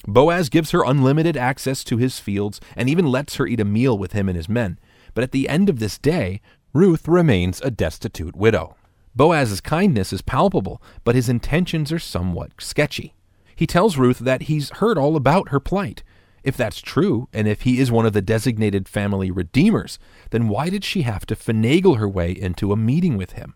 Boaz 0.08 0.48
gives 0.48 0.72
her 0.72 0.86
unlimited 0.86 1.36
access 1.36 1.84
to 1.84 1.98
his 1.98 2.22
fields 2.22 2.62
and 2.74 2.90
even 2.90 3.06
lets 3.06 3.36
her 3.36 3.46
eat 3.46 3.60
a 3.60 3.66
meal 3.66 3.98
with 3.98 4.14
him 4.14 4.30
and 4.30 4.38
his 4.38 4.48
men. 4.48 4.80
But 5.14 5.26
at 5.26 5.34
the 5.34 5.50
end 5.50 5.68
of 5.68 5.80
this 5.80 5.98
day, 5.98 6.40
Ruth 6.72 7.06
remains 7.06 7.60
a 7.60 7.70
destitute 7.70 8.38
widow. 8.38 8.78
Boaz's 9.14 9.60
kindness 9.60 10.14
is 10.14 10.22
palpable, 10.22 10.82
but 11.04 11.16
his 11.16 11.28
intentions 11.28 11.92
are 11.92 12.00
somewhat 12.00 12.54
sketchy. 12.60 13.14
He 13.58 13.68
tells 13.68 13.98
Ruth 13.98 14.20
that 14.20 14.44
he's 14.44 14.70
heard 14.70 14.98
all 14.98 15.18
about 15.18 15.50
her 15.50 15.60
plight 15.60 16.02
if 16.50 16.58
that's 16.58 16.82
true, 16.82 17.30
and 17.32 17.48
if 17.48 17.62
he 17.62 17.80
is 17.80 17.92
one 17.92 18.06
of 18.06 18.14
the 18.14 18.22
designated 18.22 18.90
family 18.90 19.32
redeemers, 19.32 20.00
then 20.32 20.50
why 20.50 20.70
did 20.70 20.84
she 20.84 21.04
have 21.04 21.26
to 21.28 21.36
finagle 21.36 21.98
her 21.98 22.10
way 22.10 22.32
into 22.32 22.74
a 22.74 22.76
meeting 22.76 23.16
with 23.16 23.34
him? 23.34 23.54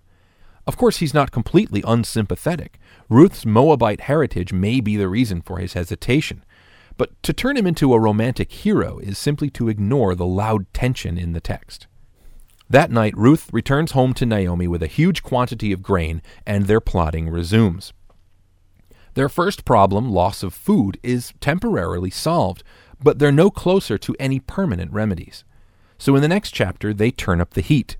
Of 0.65 0.77
course, 0.77 0.97
he's 0.97 1.13
not 1.13 1.31
completely 1.31 1.83
unsympathetic. 1.85 2.79
Ruth's 3.09 3.45
Moabite 3.45 4.01
heritage 4.01 4.53
may 4.53 4.79
be 4.79 4.95
the 4.95 5.09
reason 5.09 5.41
for 5.41 5.57
his 5.57 5.73
hesitation. 5.73 6.45
But 6.95 7.21
to 7.23 7.33
turn 7.33 7.57
him 7.57 7.65
into 7.65 7.93
a 7.93 7.99
romantic 7.99 8.51
hero 8.51 8.99
is 8.99 9.17
simply 9.17 9.49
to 9.49 9.67
ignore 9.67 10.13
the 10.13 10.27
loud 10.27 10.71
tension 10.71 11.17
in 11.17 11.33
the 11.33 11.41
text. 11.41 11.87
That 12.69 12.91
night, 12.91 13.17
Ruth 13.17 13.49
returns 13.51 13.91
home 13.91 14.13
to 14.13 14.25
Naomi 14.25 14.67
with 14.67 14.83
a 14.83 14.87
huge 14.87 15.23
quantity 15.23 15.71
of 15.71 15.81
grain, 15.81 16.21
and 16.45 16.65
their 16.65 16.79
plotting 16.79 17.27
resumes. 17.27 17.91
Their 19.15 19.29
first 19.29 19.65
problem, 19.65 20.11
loss 20.11 20.43
of 20.43 20.53
food, 20.53 20.99
is 21.03 21.33
temporarily 21.39 22.09
solved, 22.09 22.63
but 23.01 23.19
they're 23.19 23.31
no 23.31 23.49
closer 23.51 23.97
to 23.97 24.15
any 24.19 24.39
permanent 24.39 24.91
remedies. 24.91 25.43
So 25.97 26.15
in 26.15 26.21
the 26.21 26.27
next 26.27 26.51
chapter, 26.51 26.93
they 26.93 27.11
turn 27.11 27.39
up 27.39 27.51
the 27.51 27.61
heat. 27.61 27.97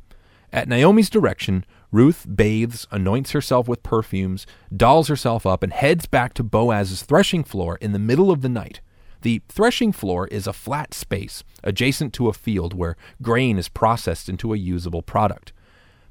At 0.52 0.68
Naomi's 0.68 1.10
direction, 1.10 1.66
Ruth 1.92 2.26
bathes, 2.36 2.88
anoints 2.90 3.32
herself 3.32 3.68
with 3.68 3.84
perfumes, 3.84 4.48
dolls 4.76 5.08
herself 5.08 5.46
up, 5.46 5.62
and 5.62 5.72
heads 5.72 6.08
back 6.08 6.34
to 6.34 6.44
Boaz's 6.44 7.04
threshing 7.04 7.44
floor 7.44 7.78
in 7.82 7.92
the 7.92 8.00
middle 8.00 8.32
of 8.32 8.42
the 8.42 8.50
night. 8.50 8.82
The 9.22 9.42
threshing 9.48 9.92
floor 9.92 10.28
is 10.28 10.48
a 10.48 10.54
flat 10.54 10.94
space 10.94 11.44
adjacent 11.64 12.12
to 12.14 12.28
a 12.28 12.34
field 12.34 12.74
where 12.74 12.98
grain 13.22 13.58
is 13.60 13.70
processed 13.70 14.28
into 14.28 14.54
a 14.54 14.58
usable 14.58 15.04
product. 15.04 15.54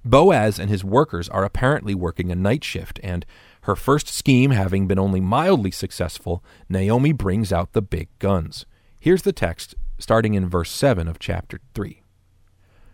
Boaz 0.05 0.59
and 0.59 0.71
his 0.71 0.85
workers 0.85 1.29
are 1.29 1.45
apparently 1.45 1.95
working 1.95 2.31
a 2.31 2.37
night 2.37 2.65
shift, 2.65 2.99
and 3.03 3.27
her 3.63 3.77
first 3.77 4.09
scheme 4.09 4.51
having 4.51 4.87
been 4.87 4.99
only 4.99 5.21
mildly 5.21 5.71
successful, 5.71 6.43
Naomi 6.69 7.13
brings 7.13 7.53
out 7.53 7.73
the 7.73 7.83
big 7.83 8.09
guns. 8.19 8.67
Here's 8.99 9.23
the 9.23 9.33
text, 9.33 9.75
starting 9.99 10.35
in 10.35 10.49
verse 10.49 10.71
7 10.71 11.07
of 11.07 11.19
chapter 11.19 11.61
3. 11.75 12.03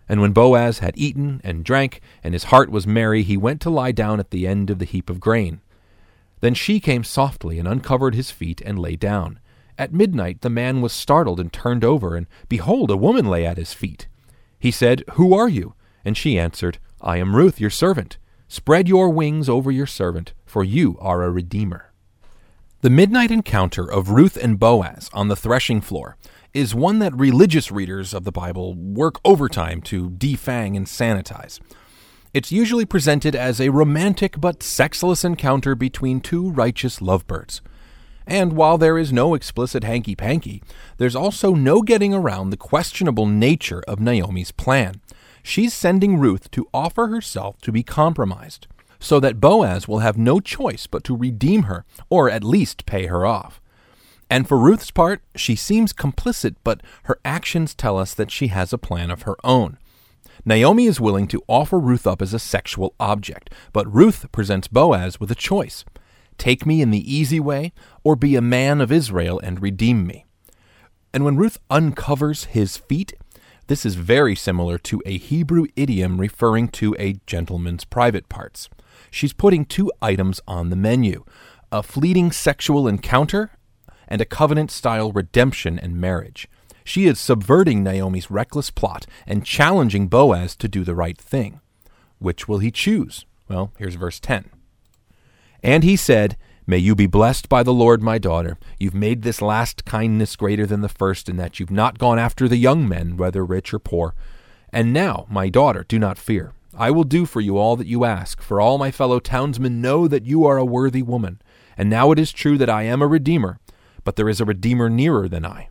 And 0.09 0.21
when 0.21 0.33
Boaz 0.33 0.79
had 0.79 0.97
eaten 0.97 1.41
and 1.43 1.65
drank, 1.65 2.01
and 2.23 2.35
his 2.35 2.45
heart 2.45 2.71
was 2.71 2.87
merry, 2.87 3.23
he 3.23 3.37
went 3.37 3.61
to 3.63 3.71
lie 3.71 3.93
down 3.93 4.21
at 4.21 4.31
the 4.31 4.47
end 4.47 4.71
of 4.71 4.79
the 4.79 4.85
heap 4.85 5.09
of 5.09 5.21
grain. 5.21 5.61
Then 6.41 6.55
she 6.55 6.81
came 6.81 7.05
softly 7.05 7.59
and 7.59 7.67
uncovered 7.67 8.15
his 8.15 8.31
feet 8.31 8.61
and 8.65 8.79
lay 8.79 8.97
down. 8.97 9.41
At 9.77 9.93
midnight 9.93 10.43
the 10.43 10.51
man 10.51 10.81
was 10.81 10.93
startled 10.93 11.41
and 11.41 11.53
turned 11.53 11.85
over, 11.85 12.15
and 12.15 12.27
behold, 12.49 12.91
a 12.91 12.97
woman 12.97 13.27
lay 13.27 13.47
at 13.47 13.59
his 13.59 13.73
feet. 13.73 14.07
He 14.59 14.71
said, 14.71 15.03
Who 15.13 15.35
are 15.35 15.49
you? 15.49 15.75
And 16.05 16.17
she 16.17 16.39
answered, 16.39 16.79
I 17.01 17.19
am 17.19 17.37
Ruth, 17.37 17.61
your 17.61 17.71
servant. 17.71 18.19
Spread 18.51 18.89
your 18.89 19.11
wings 19.11 19.47
over 19.47 19.71
your 19.71 19.87
servant, 19.87 20.33
for 20.47 20.65
you 20.65 20.97
are 21.01 21.23
a 21.23 21.31
redeemer. 21.31 21.93
The 22.81 22.89
midnight 22.89 23.31
encounter 23.31 23.85
of 23.85 24.09
Ruth 24.09 24.39
and 24.39 24.59
Boaz 24.59 25.11
on 25.13 25.29
the 25.29 25.37
threshing 25.37 25.83
floor 25.83 26.17
is 26.55 26.75
one 26.75 26.99
that 27.01 27.15
religious 27.15 27.71
readers 27.71 28.15
of 28.15 28.25
the 28.25 28.33
Bible 28.33 28.75
work 28.75 29.21
overtime 29.23 29.83
to 29.83 30.09
defang 30.09 30.79
and 30.79 30.87
sanitize. 30.87 31.61
It's 32.33 32.51
usually 32.51 32.87
presented 32.87 33.37
as 33.37 33.61
a 33.61 33.69
romantic 33.69 34.41
but 34.41 34.63
sexless 34.63 35.25
encounter 35.25 35.75
between 35.75 36.23
two 36.23 36.51
righteous 36.51 37.03
lovebirds. 37.03 37.61
And 38.27 38.55
while 38.55 38.79
there 38.79 38.97
is 38.97 39.13
no 39.13 39.35
explicit 39.35 39.85
hanky 39.85 40.15
panky, 40.15 40.63
there's 40.97 41.17
also 41.17 41.55
no 41.55 41.83
getting 41.83 42.15
around 42.15 42.49
the 42.49 42.57
questionable 42.57 43.27
nature 43.27 43.83
of 43.87 44.01
Naomi's 44.01 44.53
plan 44.53 45.03
she's 45.43 45.75
sending 45.75 46.19
Ruth 46.19 46.51
to 46.53 46.69
offer 46.73 47.09
herself 47.09 47.61
to 47.63 47.73
be 47.73 47.83
compromised, 47.83 48.67
so 48.99 49.21
that 49.21 49.41
Boaz 49.41 49.87
will 49.87 50.01
have 50.01 50.19
no 50.19 50.41
choice 50.41 50.87
but 50.87 51.05
to 51.05 51.17
redeem 51.17 51.65
her, 51.65 51.85
or 52.11 52.31
at 52.31 52.45
least 52.45 52.87
pay 52.87 53.07
her 53.07 53.25
off. 53.25 53.61
And 54.31 54.47
for 54.47 54.59
Ruth's 54.59 54.91
part, 54.91 55.23
she 55.35 55.57
seems 55.57 55.93
complicit, 55.93 56.57
but 56.63 56.83
her 57.05 57.19
actions 57.25 57.75
tell 57.75 57.99
us 57.99 58.15
that 58.15 58.31
she 58.31 58.49
has 58.49 58.73
a 58.73 58.79
plan 58.79 59.11
of 59.11 59.23
her 59.23 59.37
own. 59.43 59.79
Naomi 60.45 60.87
is 60.87 61.01
willing 61.01 61.27
to 61.29 61.43
offer 61.49 61.79
Ruth 61.79 62.07
up 62.07 62.23
as 62.23 62.35
a 62.35 62.39
sexual 62.39 62.95
object, 63.01 63.53
but 63.73 63.93
Ruth 63.93 64.31
presents 64.33 64.69
Boaz 64.69 65.19
with 65.19 65.31
a 65.31 65.37
choice 65.37 65.85
take 66.37 66.65
me 66.65 66.81
in 66.81 66.93
the 66.93 67.13
easy 67.13 67.41
way, 67.41 67.73
or 68.05 68.15
be 68.15 68.37
a 68.37 68.41
man 68.41 68.81
of 68.81 68.93
Israel 68.93 69.41
and 69.43 69.61
redeem 69.61 70.07
me. 70.07 70.25
And 71.13 71.25
when 71.25 71.37
Ruth 71.37 71.59
uncovers 71.69 72.45
his 72.45 72.77
feet, 72.77 73.15
this 73.69 73.87
is 73.87 73.95
very 73.95 74.35
similar 74.35 74.79
to 74.79 75.03
a 75.07 75.19
Hebrew 75.19 75.67
idiom 75.77 76.19
referring 76.19 76.69
to 76.69 76.97
a 76.99 77.21
gentleman's 77.27 77.85
private 77.85 78.29
parts. 78.29 78.69
She's 79.11 79.33
putting 79.33 79.65
two 79.65 79.93
items 80.03 80.41
on 80.49 80.71
the 80.71 80.77
menu 80.77 81.25
a 81.71 81.83
fleeting 81.83 82.33
sexual 82.33 82.89
encounter 82.89 83.51
and 84.09 84.23
a 84.23 84.25
covenant 84.25 84.71
style 84.71 85.13
redemption 85.13 85.79
and 85.79 86.01
marriage. 86.01 86.49
She 86.83 87.07
is 87.07 87.21
subverting 87.21 87.83
Naomi's 87.85 88.31
reckless 88.31 88.71
plot 88.71 89.05
and 89.27 89.45
challenging 89.45 90.09
Boaz 90.09 90.57
to 90.57 90.69
do 90.69 90.83
the 90.83 90.95
right 90.95 91.19
thing. 91.19 91.61
Which 92.19 92.49
will 92.49 92.61
he 92.61 92.71
choose? 92.71 93.27
Well, 93.49 93.73
here's 93.77 93.97
verse 93.97 94.19
10. 94.19 94.49
And 95.63 95.85
he 95.85 95.95
said, 95.95 96.39
May 96.71 96.77
you 96.77 96.95
be 96.95 97.07
blessed 97.07 97.49
by 97.49 97.63
the 97.63 97.73
Lord, 97.73 98.03
my 98.03 98.19
daughter. 98.19 98.59
You've 98.79 98.93
made 98.93 99.23
this 99.23 99.41
last 99.41 99.87
kindness 99.87 100.37
greater 100.37 100.67
than 100.67 100.83
the 100.83 100.89
first, 100.91 101.27
in 101.27 101.39
that 101.39 101.59
you've 101.59 101.71
not 101.71 101.97
gone 101.97 102.19
after 102.19 102.47
the 102.47 102.59
young 102.59 102.87
men, 102.87 103.17
whether 103.17 103.43
rich 103.43 103.73
or 103.73 103.79
poor. 103.79 104.15
And 104.71 104.93
now, 104.93 105.25
my 105.31 105.49
daughter, 105.49 105.87
do 105.89 105.99
not 105.99 106.19
fear. 106.19 106.53
I 106.77 106.91
will 106.91 107.05
do 107.05 107.25
for 107.25 107.41
you 107.41 107.57
all 107.57 107.75
that 107.77 107.87
you 107.87 108.05
ask, 108.05 108.43
for 108.43 108.61
all 108.61 108.77
my 108.77 108.91
fellow 108.91 109.19
townsmen 109.19 109.81
know 109.81 110.07
that 110.09 110.27
you 110.27 110.45
are 110.45 110.59
a 110.59 110.65
worthy 110.65 111.01
woman. 111.01 111.41
And 111.79 111.89
now 111.89 112.13
it 112.13 112.19
is 112.19 112.33
true 112.33 112.59
that 112.59 112.69
I 112.69 112.83
am 112.83 113.01
a 113.01 113.07
redeemer, 113.07 113.59
but 114.05 114.17
there 114.17 114.29
is 114.29 114.39
a 114.39 114.45
redeemer 114.45 114.91
nearer 114.91 115.27
than 115.27 115.47
I. 115.47 115.71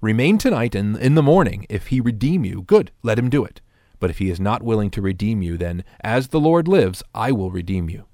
Remain 0.00 0.38
tonight, 0.38 0.74
and 0.74 0.96
in 0.96 1.14
the 1.14 1.22
morning, 1.22 1.66
if 1.68 1.88
he 1.88 2.00
redeem 2.00 2.46
you, 2.46 2.62
good, 2.62 2.90
let 3.02 3.18
him 3.18 3.28
do 3.28 3.44
it. 3.44 3.60
But 4.00 4.08
if 4.08 4.16
he 4.16 4.30
is 4.30 4.40
not 4.40 4.62
willing 4.62 4.88
to 4.92 5.02
redeem 5.02 5.42
you, 5.42 5.58
then, 5.58 5.84
as 6.00 6.28
the 6.28 6.40
Lord 6.40 6.66
lives, 6.66 7.02
I 7.14 7.32
will 7.32 7.50
redeem 7.50 7.90
you. 7.90 8.06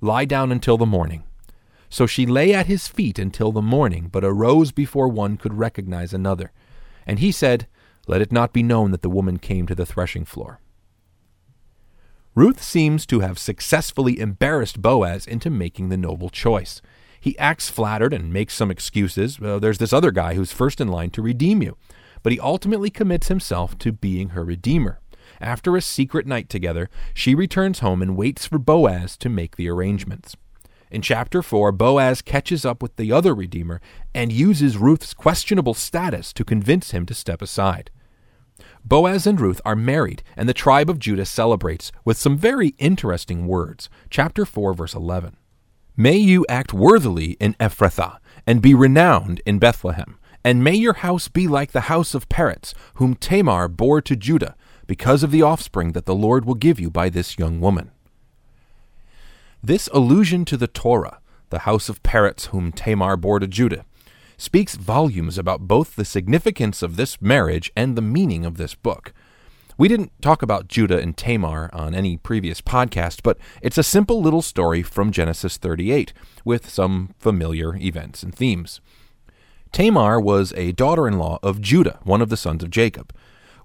Lie 0.00 0.26
down 0.26 0.52
until 0.52 0.78
the 0.78 0.86
morning. 0.86 1.24
So 1.90 2.06
she 2.06 2.24
lay 2.24 2.54
at 2.54 2.66
his 2.66 2.86
feet 2.86 3.18
until 3.18 3.50
the 3.50 3.60
morning, 3.60 4.08
but 4.10 4.24
arose 4.24 4.70
before 4.70 5.08
one 5.08 5.36
could 5.36 5.54
recognize 5.54 6.14
another. 6.14 6.52
And 7.04 7.18
he 7.18 7.32
said, 7.32 7.66
Let 8.06 8.22
it 8.22 8.30
not 8.30 8.52
be 8.52 8.62
known 8.62 8.92
that 8.92 9.02
the 9.02 9.10
woman 9.10 9.38
came 9.38 9.66
to 9.66 9.74
the 9.74 9.84
threshing 9.84 10.24
floor. 10.24 10.60
Ruth 12.36 12.62
seems 12.62 13.06
to 13.06 13.20
have 13.20 13.40
successfully 13.40 14.20
embarrassed 14.20 14.80
Boaz 14.80 15.26
into 15.26 15.50
making 15.50 15.88
the 15.88 15.96
noble 15.96 16.30
choice. 16.30 16.80
He 17.20 17.36
acts 17.38 17.68
flattered 17.68 18.12
and 18.12 18.32
makes 18.32 18.54
some 18.54 18.70
excuses. 18.70 19.40
Well, 19.40 19.58
there's 19.58 19.78
this 19.78 19.92
other 19.92 20.12
guy 20.12 20.34
who's 20.34 20.52
first 20.52 20.80
in 20.80 20.86
line 20.86 21.10
to 21.10 21.22
redeem 21.22 21.60
you. 21.60 21.76
But 22.22 22.32
he 22.32 22.38
ultimately 22.38 22.88
commits 22.88 23.28
himself 23.28 23.76
to 23.78 23.92
being 23.92 24.30
her 24.30 24.44
redeemer. 24.44 25.00
after 25.40 25.74
a 25.76 25.80
secret 25.80 26.26
night 26.26 26.48
together, 26.48 26.90
she 27.14 27.34
returns 27.34 27.78
home 27.78 28.02
and 28.02 28.16
waits 28.16 28.46
for 28.46 28.58
Boaz 28.58 29.16
to 29.16 29.28
make 29.28 29.56
the 29.56 29.68
arrangements. 29.68 30.36
In 30.90 31.02
chapter 31.02 31.40
4, 31.40 31.70
Boaz 31.70 32.20
catches 32.20 32.64
up 32.64 32.82
with 32.82 32.96
the 32.96 33.12
other 33.12 33.32
Redeemer 33.32 33.80
and 34.12 34.32
uses 34.32 34.76
Ruth's 34.76 35.14
questionable 35.14 35.74
status 35.74 36.32
to 36.32 36.44
convince 36.44 36.90
him 36.90 37.06
to 37.06 37.14
step 37.14 37.40
aside. 37.40 37.90
Boaz 38.84 39.26
and 39.26 39.40
Ruth 39.40 39.60
are 39.64 39.76
married, 39.76 40.22
and 40.36 40.48
the 40.48 40.54
tribe 40.54 40.90
of 40.90 40.98
Judah 40.98 41.26
celebrates 41.26 41.92
with 42.04 42.16
some 42.16 42.36
very 42.36 42.74
interesting 42.78 43.46
words. 43.46 43.88
Chapter 44.10 44.44
4, 44.44 44.74
verse 44.74 44.94
11. 44.94 45.36
May 45.96 46.16
you 46.16 46.44
act 46.48 46.72
worthily 46.72 47.36
in 47.38 47.54
Ephrathah, 47.60 48.18
and 48.46 48.60
be 48.60 48.74
renowned 48.74 49.40
in 49.46 49.58
Bethlehem. 49.58 50.18
And 50.42 50.64
may 50.64 50.74
your 50.74 50.94
house 50.94 51.28
be 51.28 51.46
like 51.46 51.72
the 51.72 51.82
house 51.82 52.14
of 52.14 52.28
Peretz, 52.28 52.74
whom 52.94 53.14
Tamar 53.14 53.68
bore 53.68 54.00
to 54.02 54.16
Judah, 54.16 54.56
because 54.86 55.22
of 55.22 55.30
the 55.30 55.42
offspring 55.42 55.92
that 55.92 56.06
the 56.06 56.14
Lord 56.14 56.44
will 56.44 56.54
give 56.54 56.80
you 56.80 56.90
by 56.90 57.10
this 57.10 57.38
young 57.38 57.60
woman. 57.60 57.92
This 59.62 59.88
allusion 59.92 60.46
to 60.46 60.56
the 60.56 60.66
Torah, 60.66 61.20
the 61.50 61.60
house 61.60 61.90
of 61.90 62.02
Peretz, 62.02 62.46
whom 62.46 62.72
Tamar 62.72 63.18
bore 63.18 63.38
to 63.40 63.46
Judah, 63.46 63.84
speaks 64.38 64.74
volumes 64.74 65.36
about 65.36 65.68
both 65.68 65.96
the 65.96 66.04
significance 66.06 66.82
of 66.82 66.96
this 66.96 67.20
marriage 67.20 67.70
and 67.76 67.94
the 67.94 68.00
meaning 68.00 68.46
of 68.46 68.56
this 68.56 68.74
book. 68.74 69.12
We 69.76 69.86
didn't 69.86 70.12
talk 70.22 70.40
about 70.40 70.68
Judah 70.68 70.98
and 70.98 71.14
Tamar 71.14 71.68
on 71.74 71.94
any 71.94 72.16
previous 72.16 72.62
podcast, 72.62 73.20
but 73.22 73.36
it's 73.60 73.76
a 73.76 73.82
simple 73.82 74.22
little 74.22 74.40
story 74.40 74.82
from 74.82 75.12
Genesis 75.12 75.58
38 75.58 76.14
with 76.42 76.70
some 76.70 77.14
familiar 77.18 77.76
events 77.76 78.22
and 78.22 78.34
themes. 78.34 78.80
Tamar 79.72 80.18
was 80.18 80.54
a 80.54 80.72
daughter 80.72 81.06
in 81.06 81.18
law 81.18 81.38
of 81.42 81.60
Judah, 81.60 81.98
one 82.02 82.22
of 82.22 82.30
the 82.30 82.36
sons 82.38 82.62
of 82.62 82.70
Jacob. 82.70 83.12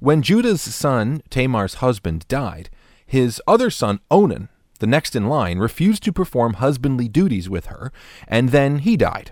When 0.02 0.22
Judah's 0.22 0.62
son, 0.62 1.22
Tamar's 1.30 1.76
husband, 1.76 2.28
died, 2.28 2.70
his 3.06 3.42
other 3.48 3.70
son, 3.70 4.02
Onan, 4.12 4.50
the 4.80 4.88
next 4.88 5.16
in 5.16 5.28
line, 5.28 5.60
refused 5.60 6.04
to 6.04 6.14
perform 6.14 6.56
husbandly 6.56 7.08
duties 7.08 7.50
with 7.50 7.68
her, 7.68 7.92
and 8.28 8.50
then 8.50 8.80
he 8.80 8.98
died. 8.98 9.32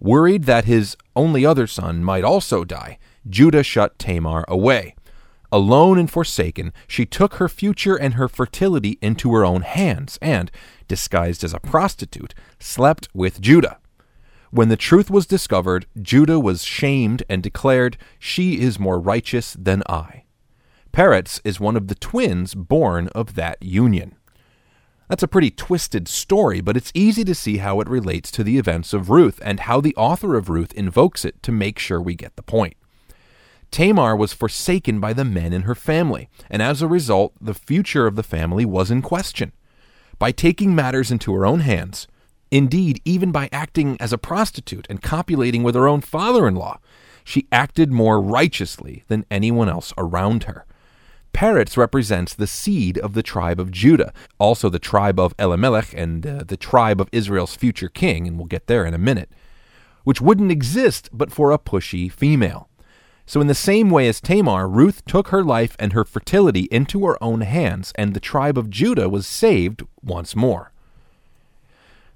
Worried 0.00 0.44
that 0.44 0.64
his 0.64 0.96
only 1.16 1.46
other 1.46 1.66
son 1.66 2.04
might 2.04 2.24
also 2.24 2.64
die, 2.64 2.98
Judah 3.28 3.62
shut 3.62 3.98
Tamar 3.98 4.44
away. 4.48 4.94
Alone 5.52 5.98
and 5.98 6.10
forsaken, 6.10 6.72
she 6.88 7.06
took 7.06 7.34
her 7.34 7.48
future 7.48 7.94
and 7.94 8.14
her 8.14 8.28
fertility 8.28 8.98
into 9.00 9.32
her 9.34 9.44
own 9.44 9.62
hands 9.62 10.18
and, 10.20 10.50
disguised 10.88 11.44
as 11.44 11.54
a 11.54 11.60
prostitute, 11.60 12.34
slept 12.58 13.08
with 13.14 13.40
Judah. 13.40 13.78
When 14.50 14.68
the 14.68 14.76
truth 14.76 15.10
was 15.10 15.26
discovered, 15.26 15.86
Judah 16.00 16.40
was 16.40 16.64
shamed 16.64 17.22
and 17.28 17.42
declared, 17.42 17.96
She 18.18 18.60
is 18.60 18.78
more 18.78 19.00
righteous 19.00 19.56
than 19.58 19.82
I. 19.88 20.24
Peretz 20.92 21.40
is 21.44 21.58
one 21.58 21.76
of 21.76 21.88
the 21.88 21.96
twins 21.96 22.54
born 22.54 23.08
of 23.14 23.34
that 23.34 23.62
union. 23.62 24.14
That's 25.08 25.22
a 25.22 25.28
pretty 25.28 25.50
twisted 25.50 26.08
story, 26.08 26.60
but 26.60 26.76
it's 26.76 26.92
easy 26.94 27.24
to 27.24 27.34
see 27.34 27.58
how 27.58 27.80
it 27.80 27.88
relates 27.88 28.30
to 28.32 28.44
the 28.44 28.56
events 28.56 28.92
of 28.94 29.10
Ruth 29.10 29.40
and 29.44 29.60
how 29.60 29.80
the 29.80 29.94
author 29.96 30.36
of 30.36 30.48
Ruth 30.48 30.72
invokes 30.72 31.24
it 31.24 31.42
to 31.42 31.52
make 31.52 31.78
sure 31.78 32.00
we 32.00 32.14
get 32.14 32.36
the 32.36 32.42
point. 32.42 32.74
Tamar 33.70 34.16
was 34.16 34.32
forsaken 34.32 35.00
by 35.00 35.12
the 35.12 35.24
men 35.24 35.52
in 35.52 35.62
her 35.62 35.74
family, 35.74 36.28
and 36.48 36.62
as 36.62 36.80
a 36.80 36.88
result, 36.88 37.32
the 37.40 37.54
future 37.54 38.06
of 38.06 38.16
the 38.16 38.22
family 38.22 38.64
was 38.64 38.90
in 38.90 39.02
question. 39.02 39.52
By 40.18 40.32
taking 40.32 40.74
matters 40.74 41.10
into 41.10 41.34
her 41.34 41.44
own 41.44 41.60
hands, 41.60 42.06
indeed, 42.50 43.02
even 43.04 43.32
by 43.32 43.48
acting 43.52 43.96
as 44.00 44.12
a 44.12 44.18
prostitute 44.18 44.86
and 44.88 45.02
copulating 45.02 45.62
with 45.62 45.74
her 45.74 45.88
own 45.88 46.00
father 46.00 46.46
in 46.46 46.54
law, 46.54 46.78
she 47.24 47.48
acted 47.50 47.90
more 47.90 48.20
righteously 48.20 49.02
than 49.08 49.26
anyone 49.30 49.68
else 49.68 49.92
around 49.98 50.44
her. 50.44 50.64
Peretz 51.34 51.76
represents 51.76 52.32
the 52.32 52.46
seed 52.46 52.96
of 52.96 53.12
the 53.12 53.22
tribe 53.22 53.58
of 53.58 53.72
Judah, 53.72 54.12
also 54.38 54.68
the 54.68 54.78
tribe 54.78 55.18
of 55.18 55.34
Elimelech 55.38 55.92
and 55.92 56.24
uh, 56.24 56.44
the 56.46 56.56
tribe 56.56 57.00
of 57.00 57.08
Israel's 57.10 57.56
future 57.56 57.88
king, 57.88 58.28
and 58.28 58.38
we'll 58.38 58.46
get 58.46 58.68
there 58.68 58.86
in 58.86 58.94
a 58.94 58.98
minute, 58.98 59.30
which 60.04 60.20
wouldn't 60.20 60.52
exist 60.52 61.10
but 61.12 61.32
for 61.32 61.50
a 61.50 61.58
pushy 61.58 62.10
female. 62.10 62.68
So, 63.26 63.40
in 63.40 63.48
the 63.48 63.54
same 63.54 63.90
way 63.90 64.06
as 64.06 64.20
Tamar, 64.20 64.68
Ruth 64.68 65.04
took 65.06 65.28
her 65.28 65.42
life 65.42 65.76
and 65.78 65.92
her 65.92 66.04
fertility 66.04 66.68
into 66.70 67.04
her 67.06 67.22
own 67.22 67.40
hands, 67.40 67.92
and 67.96 68.14
the 68.14 68.20
tribe 68.20 68.56
of 68.56 68.70
Judah 68.70 69.08
was 69.08 69.26
saved 69.26 69.82
once 70.02 70.36
more. 70.36 70.72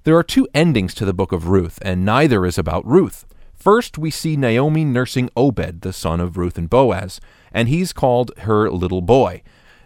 There 0.05 0.15
are 0.15 0.23
two 0.23 0.47
endings 0.53 0.93
to 0.93 1.05
the 1.05 1.13
book 1.13 1.31
of 1.33 1.49
Ruth, 1.49 1.77
and 1.81 2.05
neither 2.05 2.45
is 2.45 2.57
about 2.57 2.87
Ruth. 2.87 3.25
First, 3.53 3.97
we 3.97 4.11
see 4.11 4.37
Naomi 4.37 4.85
nursing 4.85 5.29
Obed, 5.35 5.81
the 5.81 5.91
son 5.91 6.21
of 6.21 6.37
Ruth 6.37 6.57
and 6.57 6.69
Boaz, 6.69 7.19
and 7.51 7.69
he's 7.69 7.93
called 7.93 8.31
her 8.39 8.69
little 8.69 9.01
boy. 9.01 9.41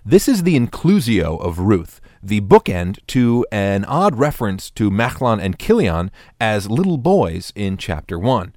This 0.06 0.28
is 0.28 0.44
the 0.44 0.60
inclusio 0.60 1.40
of 1.40 1.60
Ruth, 1.60 2.02
the 2.22 2.42
bookend 2.42 3.00
to 3.08 3.46
an 3.52 3.86
odd 3.86 4.16
reference 4.18 4.70
to 4.72 4.92
Machlon 4.92 5.42
and 5.42 5.58
Chilion 5.58 6.12
as 6.42 6.70
little 6.70 6.98
boys 6.98 7.54
in 7.56 7.78
chapter 7.78 8.20
1. 8.20 8.54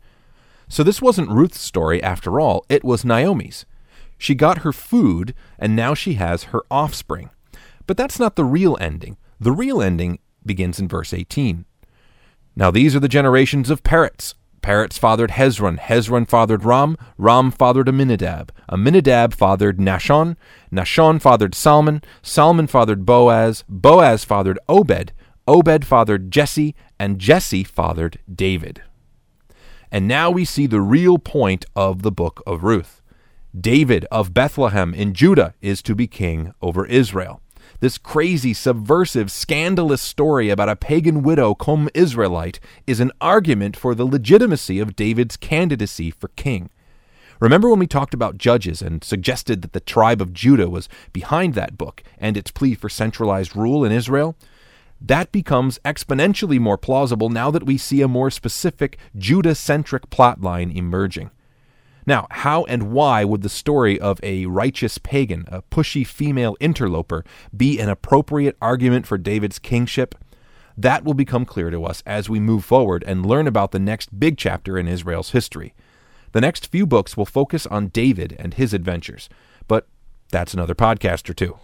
So 0.69 0.83
this 0.83 1.01
wasn't 1.01 1.31
Ruth's 1.31 1.61
story 1.61 2.03
after 2.03 2.41
all, 2.41 2.65
it 2.69 2.83
was 2.83 3.05
Naomi's. 3.05 3.65
She 4.19 4.35
got 4.35 4.59
her 4.59 4.73
food, 4.73 5.35
and 5.59 5.77
now 5.77 5.95
she 5.95 6.15
has 6.15 6.45
her 6.45 6.63
offspring. 6.71 7.31
But 7.87 7.97
that's 7.97 8.19
not 8.19 8.37
the 8.37 8.45
real 8.45 8.77
ending. 8.81 9.17
The 9.39 9.53
real 9.53 9.81
ending 9.81 10.19
begins 10.45 10.79
in 10.79 10.89
verse 10.89 11.13
18. 11.13 11.65
Now 12.57 12.71
these 12.71 12.97
are 12.97 13.01
the 13.01 13.09
generations 13.09 13.71
of 13.71 13.83
Peretz. 13.83 14.35
Peretz 14.67 14.99
fathered 14.99 15.31
Hezron, 15.31 15.79
Hezron 15.79 16.27
fathered 16.27 16.65
Ram, 16.65 16.97
Ram 17.19 17.53
fathered 17.53 17.89
Aminadab, 17.89 18.51
Aminadab 18.69 19.33
fathered 19.33 19.79
Nahshon, 19.79 20.35
Nahshon 20.73 21.23
fathered 21.23 21.55
Salmon, 21.55 22.03
Salmon 22.21 22.67
fathered 22.67 23.07
Boaz, 23.07 23.63
Boaz 23.69 24.25
fathered 24.25 24.59
Obed, 24.69 25.13
Obed 25.47 25.85
fathered 25.85 26.33
Jesse, 26.33 26.75
and 26.99 27.21
Jesse 27.21 27.63
fathered 27.63 28.19
David. 28.29 28.83
And 29.93 30.09
now 30.09 30.33
we 30.33 30.45
see 30.45 30.67
the 30.67 30.81
real 30.81 31.19
point 31.19 31.65
of 31.77 32.03
the 32.03 32.11
book 32.11 32.43
of 32.45 32.65
Ruth. 32.65 33.01
David 33.57 34.05
of 34.11 34.35
Bethlehem 34.35 34.93
in 34.93 35.15
Judah 35.15 35.55
is 35.61 35.81
to 35.83 35.95
be 35.95 36.09
king 36.09 36.53
over 36.61 36.85
Israel 36.87 37.41
this 37.81 37.99
crazy, 37.99 38.55
subversive, 38.55 39.31
scandalous 39.31 40.03
story 40.03 40.51
about 40.51 40.69
a 40.69 40.77
pagan 40.77 41.23
widow 41.23 41.55
cum 41.55 41.89
Israelite 41.95 42.61
is 42.87 43.01
an 43.01 43.13
argument 43.21 43.77
for 43.77 43.95
the 43.95 44.05
legitimacy 44.05 44.79
of 44.79 44.97
David's 44.97 45.37
candidacy 45.37 46.11
for 46.11 46.29
king. 46.29 46.71
Remember 47.41 47.69
when 47.69 47.79
we 47.79 47.87
talked 47.87 48.15
about 48.15 48.39
Judges 48.39 48.81
and 48.81 49.05
suggested 49.05 49.63
that 49.63 49.73
the 49.73 49.81
tribe 49.81 50.23
of 50.23 50.33
Judah 50.33 50.71
was 50.71 50.89
behind 51.13 51.55
that 51.55 51.77
book 51.77 52.03
and 52.19 52.37
its 52.37 52.51
plea 52.51 52.75
for 52.75 52.89
centralized 52.89 53.55
rule 53.55 53.85
in 53.85 53.93
Israel? 53.93 54.37
That 55.01 55.33
becomes 55.33 55.79
exponentially 55.85 56.59
more 56.59 56.79
plausible 56.79 57.29
now 57.29 57.51
that 57.51 57.67
we 57.67 57.77
see 57.77 58.01
a 58.01 58.09
more 58.09 58.31
specific 58.31 58.99
Judah 59.17 59.55
centric 59.55 60.09
plotline 60.09 60.75
emerging. 60.75 61.31
Now, 62.07 62.29
how 62.31 62.65
and 62.65 62.93
why 62.93 63.25
would 63.25 63.43
the 63.43 63.49
story 63.49 63.99
of 63.99 64.21
a 64.23 64.47
righteous 64.47 64.97
pagan, 64.99 65.45
a 65.49 65.63
pushy 65.63 66.07
female 66.07 66.57
interloper, 66.61 67.25
be 67.55 67.81
an 67.81 67.89
appropriate 67.89 68.57
argument 68.63 69.07
for 69.07 69.19
David's 69.19 69.59
kingship? 69.59 70.15
That 70.77 71.05
will 71.05 71.15
become 71.15 71.45
clear 71.45 71.71
to 71.71 71.85
us 71.85 72.03
as 72.07 72.29
we 72.29 72.39
move 72.39 72.65
forward 72.65 73.03
and 73.07 73.27
learn 73.27 73.47
about 73.49 73.73
the 73.73 73.81
next 73.81 74.21
big 74.21 74.39
chapter 74.39 74.79
in 74.79 74.87
Israel's 74.87 75.31
history. 75.31 75.75
The 76.33 76.41
next 76.41 76.71
few 76.71 76.87
books 76.87 77.17
will 77.17 77.27
focus 77.27 77.67
on 77.67 77.89
David 77.89 78.37
and 78.39 78.55
his 78.55 78.73
adventures, 78.73 79.29
but 79.67 79.89
that's 80.31 80.55
another 80.55 80.75
podcast 80.75 81.29
or 81.29 81.35
two. 81.35 81.59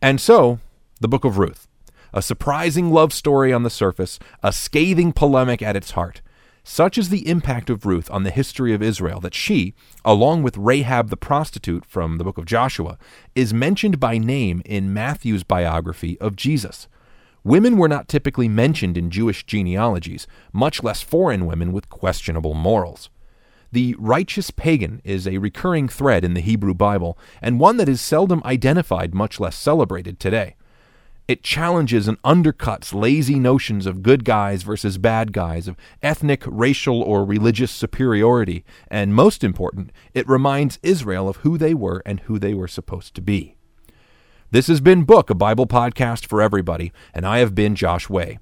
And 0.00 0.20
so, 0.20 0.58
the 1.00 1.08
book 1.08 1.24
of 1.24 1.38
Ruth. 1.38 1.68
A 2.14 2.22
surprising 2.22 2.90
love 2.90 3.12
story 3.12 3.52
on 3.52 3.62
the 3.62 3.70
surface, 3.70 4.18
a 4.42 4.52
scathing 4.52 5.12
polemic 5.12 5.62
at 5.62 5.76
its 5.76 5.92
heart. 5.92 6.20
Such 6.64 6.96
is 6.96 7.08
the 7.08 7.28
impact 7.28 7.70
of 7.70 7.84
Ruth 7.84 8.08
on 8.10 8.22
the 8.22 8.30
history 8.30 8.72
of 8.72 8.82
Israel 8.82 9.18
that 9.20 9.34
she, 9.34 9.74
along 10.04 10.44
with 10.44 10.56
Rahab 10.56 11.10
the 11.10 11.16
prostitute 11.16 11.84
from 11.84 12.18
the 12.18 12.24
book 12.24 12.38
of 12.38 12.44
Joshua, 12.44 12.98
is 13.34 13.52
mentioned 13.52 13.98
by 13.98 14.16
name 14.16 14.62
in 14.64 14.94
Matthew's 14.94 15.42
biography 15.42 16.18
of 16.20 16.36
Jesus. 16.36 16.86
Women 17.42 17.76
were 17.76 17.88
not 17.88 18.06
typically 18.06 18.48
mentioned 18.48 18.96
in 18.96 19.10
Jewish 19.10 19.44
genealogies, 19.44 20.28
much 20.52 20.84
less 20.84 21.02
foreign 21.02 21.46
women 21.46 21.72
with 21.72 21.90
questionable 21.90 22.54
morals. 22.54 23.10
The 23.72 23.96
righteous 23.98 24.52
pagan 24.52 25.00
is 25.02 25.26
a 25.26 25.38
recurring 25.38 25.88
thread 25.88 26.24
in 26.24 26.34
the 26.34 26.40
Hebrew 26.40 26.74
Bible, 26.74 27.18
and 27.40 27.58
one 27.58 27.78
that 27.78 27.88
is 27.88 28.00
seldom 28.00 28.40
identified, 28.44 29.14
much 29.14 29.40
less 29.40 29.56
celebrated 29.56 30.20
today. 30.20 30.54
It 31.28 31.44
challenges 31.44 32.08
and 32.08 32.20
undercuts 32.22 32.92
lazy 32.92 33.38
notions 33.38 33.86
of 33.86 34.02
good 34.02 34.24
guys 34.24 34.64
versus 34.64 34.98
bad 34.98 35.32
guys, 35.32 35.68
of 35.68 35.76
ethnic, 36.02 36.42
racial, 36.46 37.00
or 37.00 37.24
religious 37.24 37.70
superiority, 37.70 38.64
and 38.88 39.14
most 39.14 39.44
important, 39.44 39.92
it 40.14 40.28
reminds 40.28 40.80
Israel 40.82 41.28
of 41.28 41.36
who 41.36 41.56
they 41.56 41.74
were 41.74 42.02
and 42.04 42.20
who 42.20 42.38
they 42.40 42.54
were 42.54 42.68
supposed 42.68 43.14
to 43.14 43.20
be. 43.20 43.56
This 44.50 44.66
has 44.66 44.80
been 44.80 45.04
Book, 45.04 45.30
a 45.30 45.34
Bible 45.34 45.66
podcast 45.66 46.26
for 46.26 46.42
everybody, 46.42 46.92
and 47.14 47.24
I 47.24 47.38
have 47.38 47.54
been 47.54 47.76
Josh 47.76 48.10
Way. 48.10 48.38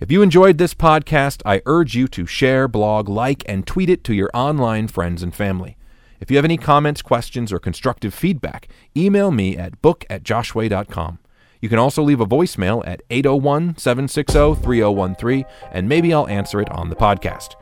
If 0.00 0.10
you 0.10 0.22
enjoyed 0.22 0.58
this 0.58 0.74
podcast, 0.74 1.42
I 1.44 1.62
urge 1.66 1.94
you 1.94 2.08
to 2.08 2.26
share, 2.26 2.66
blog, 2.68 3.08
like, 3.08 3.44
and 3.46 3.66
tweet 3.66 3.90
it 3.90 4.02
to 4.04 4.14
your 4.14 4.30
online 4.34 4.88
friends 4.88 5.22
and 5.22 5.34
family. 5.34 5.76
If 6.20 6.30
you 6.30 6.38
have 6.38 6.44
any 6.44 6.56
comments, 6.56 7.02
questions, 7.02 7.52
or 7.52 7.58
constructive 7.58 8.14
feedback, 8.14 8.66
email 8.96 9.30
me 9.30 9.56
at 9.56 9.80
book 9.82 10.06
at 10.08 10.24
joshway.com. 10.24 11.18
You 11.64 11.70
can 11.70 11.78
also 11.78 12.02
leave 12.02 12.20
a 12.20 12.26
voicemail 12.26 12.86
at 12.86 13.00
801 13.08 13.78
760 13.78 14.62
3013, 14.62 15.46
and 15.72 15.88
maybe 15.88 16.12
I'll 16.12 16.28
answer 16.28 16.60
it 16.60 16.70
on 16.70 16.90
the 16.90 16.94
podcast. 16.94 17.54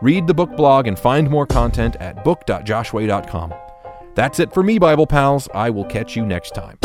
Read 0.00 0.26
the 0.26 0.32
book 0.32 0.56
blog 0.56 0.86
and 0.86 0.98
find 0.98 1.28
more 1.28 1.46
content 1.46 1.96
at 1.96 2.24
book.joshway.com. 2.24 3.52
That's 4.14 4.40
it 4.40 4.54
for 4.54 4.62
me, 4.62 4.78
Bible 4.78 5.06
pals. 5.06 5.50
I 5.52 5.68
will 5.68 5.84
catch 5.84 6.16
you 6.16 6.24
next 6.24 6.54
time. 6.54 6.78